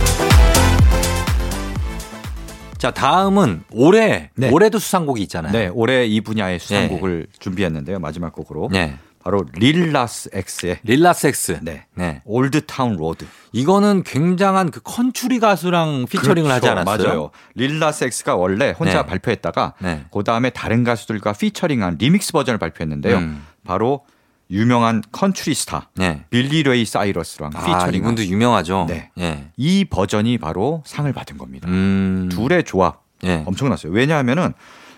[2.81, 4.49] 자, 다음은 올해 네.
[4.49, 5.51] 올해도 수상곡이 있잖아요.
[5.51, 7.37] 네, 올해 이 분야의 수상곡을 네.
[7.37, 7.99] 준비했는데요.
[7.99, 8.69] 마지막 곡으로.
[8.71, 8.97] 네.
[9.23, 11.59] 바로 Lil Nas X의 Lil Nas X.
[11.61, 11.85] 네.
[11.93, 12.23] 네.
[12.25, 13.27] Old Town Road.
[13.51, 16.53] 이거는 굉장한 그 컨츄리 가수랑 피처링을 그렇죠.
[16.55, 17.07] 하지 않았어요?
[17.07, 17.29] 맞아요.
[17.53, 19.05] Lil Nas X가 원래 혼자 네.
[19.05, 20.05] 발표했다가 네.
[20.11, 23.17] 그다음에 다른 가수들과 피처링한 리믹스 버전을 발표했는데요.
[23.17, 23.45] 음.
[23.63, 24.05] 바로
[24.51, 26.25] 유명한 컨트리 스타 네.
[26.29, 28.85] 빌리 레이 사이러스랑 아, 피처링 이분도 유명하죠.
[28.87, 29.09] 네.
[29.15, 29.51] 네.
[29.57, 31.69] 이 버전이 바로 상을 받은 겁니다.
[31.69, 32.29] 음.
[32.31, 33.43] 둘의 조합 네.
[33.45, 33.91] 엄청났어요.
[33.93, 34.53] 왜냐하면은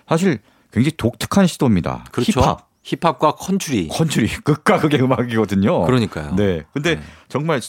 [0.07, 0.39] 사실
[0.71, 2.05] 굉장히 독특한 시도입니다.
[2.11, 2.41] 그렇죠.
[2.41, 2.73] 힙합.
[2.83, 3.87] 힙합과 컨트리.
[3.89, 5.85] 컨트리 극과 극의 음악이거든요.
[5.85, 6.35] 그러니까요.
[6.35, 6.63] 네.
[6.73, 7.01] 근데 네.
[7.29, 7.61] 정말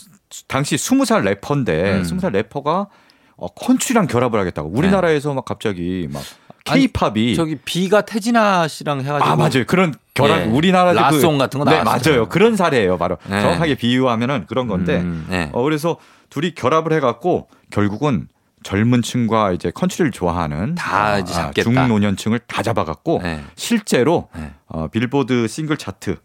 [0.47, 2.03] 당시 20살 래퍼인데 음.
[2.03, 2.87] 20살 래퍼가
[3.37, 6.23] 어, 컨트리랑 결합을 하겠다고 우리나라에서 막 갑자기 막
[6.63, 10.43] 케이팝이 저기 비가 태진아 씨랑 해가지고 아 맞아요 그런 결합 예.
[10.45, 13.41] 우리나라 그 라송 그, 같은 거 네, 맞아요 그런 사례예요 바로 네.
[13.41, 15.49] 정확하게 비유하면은 그런 건데 음, 네.
[15.53, 15.97] 어, 그래서
[16.29, 18.27] 둘이 결합을 해갖고 결국은
[18.63, 23.43] 젊은 층과 이제 컨트리를 좋아하는 다 이제 아, 중노년층을 다 잡아갖고 네.
[23.55, 24.53] 실제로 네.
[24.67, 26.17] 어, 빌보드 싱글 차트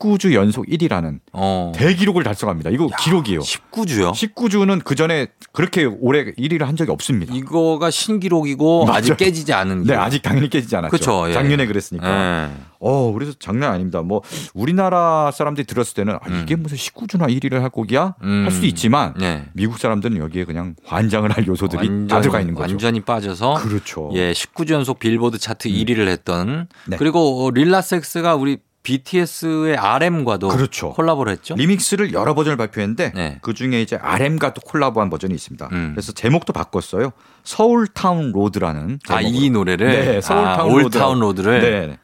[0.00, 1.72] 19주 연속 1위라는 어.
[1.74, 2.70] 대기록을 달성합니다.
[2.70, 3.40] 이거 야, 기록이에요.
[3.40, 4.12] 19주요?
[4.12, 7.34] 19주는 그 전에 그렇게 오래 1위를 한 적이 없습니다.
[7.34, 8.98] 이거가 신기록이고 맞아.
[8.98, 9.84] 아직 깨지지 않은.
[9.84, 10.90] 네, 아직 당연히 깨지지 않았죠.
[10.90, 11.32] 그쵸, 예.
[11.32, 12.48] 작년에 그랬으니까.
[12.48, 12.70] 예.
[12.82, 14.00] 어, 그래서 장난 아닙니다.
[14.00, 14.22] 뭐
[14.54, 16.62] 우리나라 사람들이 들었을 때는 아, 이게 음.
[16.62, 18.14] 무슨 19주나 1위를 할 곡이야?
[18.22, 18.44] 음.
[18.44, 19.44] 할 수도 있지만 네.
[19.52, 22.72] 미국 사람들은 여기에 그냥 환장을 할 요소들이 완전히, 다 들어가 있는 거죠.
[22.72, 24.10] 완전히 빠져서 그렇죠.
[24.14, 25.72] 예, 19주 연속 빌보드 차트 음.
[25.74, 26.96] 1위를 했던 네.
[26.96, 30.92] 그리고 릴라섹스가 우리 BTS의 RM과도 그렇죠.
[30.92, 31.54] 콜라보를 했죠.
[31.54, 33.38] 리믹스를 여러 버전을 발표했는데 네.
[33.42, 35.68] 그 중에 이제 RM과도 콜라보한 버전이 있습니다.
[35.72, 35.92] 음.
[35.94, 37.12] 그래서 제목도 바꿨어요.
[37.44, 40.98] Seoul Town Road라는 아이 노래를 네, Seoul Town 아, 로드.
[40.98, 41.98] Road를 네.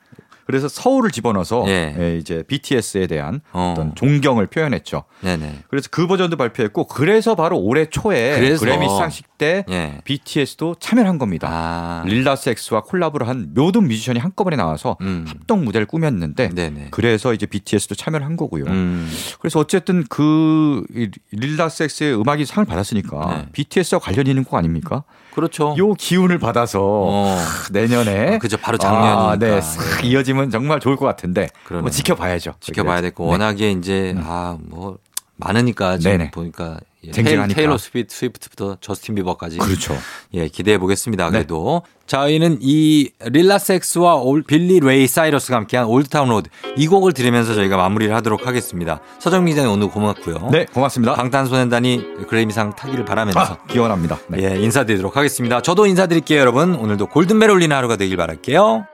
[0.47, 1.95] 그래서 서울을 집어넣어서 예.
[1.99, 5.03] 예, 이제 BTS에 대한 어떤 존경을 표현했죠.
[5.21, 5.65] 네네.
[5.69, 8.65] 그래서 그 버전도 발표했고 그래서 바로 올해 초에 그래서.
[8.65, 10.01] 그래미 시상식 때 예.
[10.05, 11.49] BTS도 참여를 한 겁니다.
[11.51, 12.05] 아.
[12.07, 15.25] 릴라스 엑스와 콜라보를 한 모든 뮤지션이 한꺼번에 나와서 음.
[15.27, 16.89] 합동 무대를 꾸몄는데 네네.
[16.93, 18.65] 그래서 이제 BTS도 참여를 한 거고요.
[18.67, 19.11] 음.
[19.41, 20.85] 그래서 어쨌든 그
[21.33, 23.49] 릴라스 엑스의 음악이 상을 받았으니까 네.
[23.53, 25.03] BTS와 관련 있는 곡 아닙니까?
[25.37, 25.75] 그렇죠.
[25.77, 27.39] 요 기운을 받아서 어.
[27.71, 32.55] 내년에 아, 그죠 바로 작년이니까 아, 네, 싹 이어지면 정말 좋을 것 같은데 뭐 지켜봐야죠.
[32.61, 33.11] 지켜봐야 네.
[33.15, 34.25] 워낙에 이제 음.
[34.27, 34.97] 아뭐
[35.37, 36.31] 많으니까 지금 네네.
[36.31, 36.79] 보니까
[37.13, 37.55] 쟁쟁하니까.
[37.55, 39.59] 테일러 스위프트, 스위프트부터 저스틴 비버까지.
[39.59, 39.97] 그렇죠.
[40.35, 41.27] 예, 기대해 보겠습니다.
[41.27, 41.31] 네.
[41.31, 41.91] 그래도 네.
[42.07, 47.77] 저희는 이 릴라섹스와 올, 빌리 레이 사이러스가 함께한 Old Town Road 이 곡을 들으면서 저희가
[47.77, 49.01] 마무리를 하도록 하겠습니다.
[49.19, 50.51] 서정민 기자님 오늘 고맙고요.
[50.53, 51.15] 네, 고맙습니다.
[51.15, 54.19] 방탄소년단이 그래미상 타기를 바라면서 아, 기원합니다.
[54.29, 54.43] 네.
[54.43, 55.63] 예, 인사드리도록 하겠습니다.
[55.63, 56.75] 저도 인사드릴게요, 여러분.
[56.75, 58.87] 오늘도 골든벨 울리는 하루가 되길 바랄게요.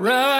[0.00, 0.39] ride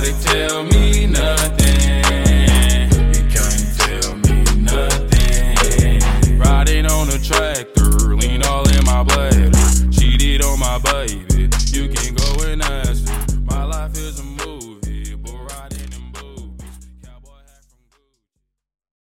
[0.00, 2.04] nobody tell me nothing.
[3.14, 6.38] You can't tell me nothing.
[6.38, 9.54] Riding on a tractor, lean all in my blood.
[9.92, 11.48] Cheated on my baby.
[11.66, 11.99] You can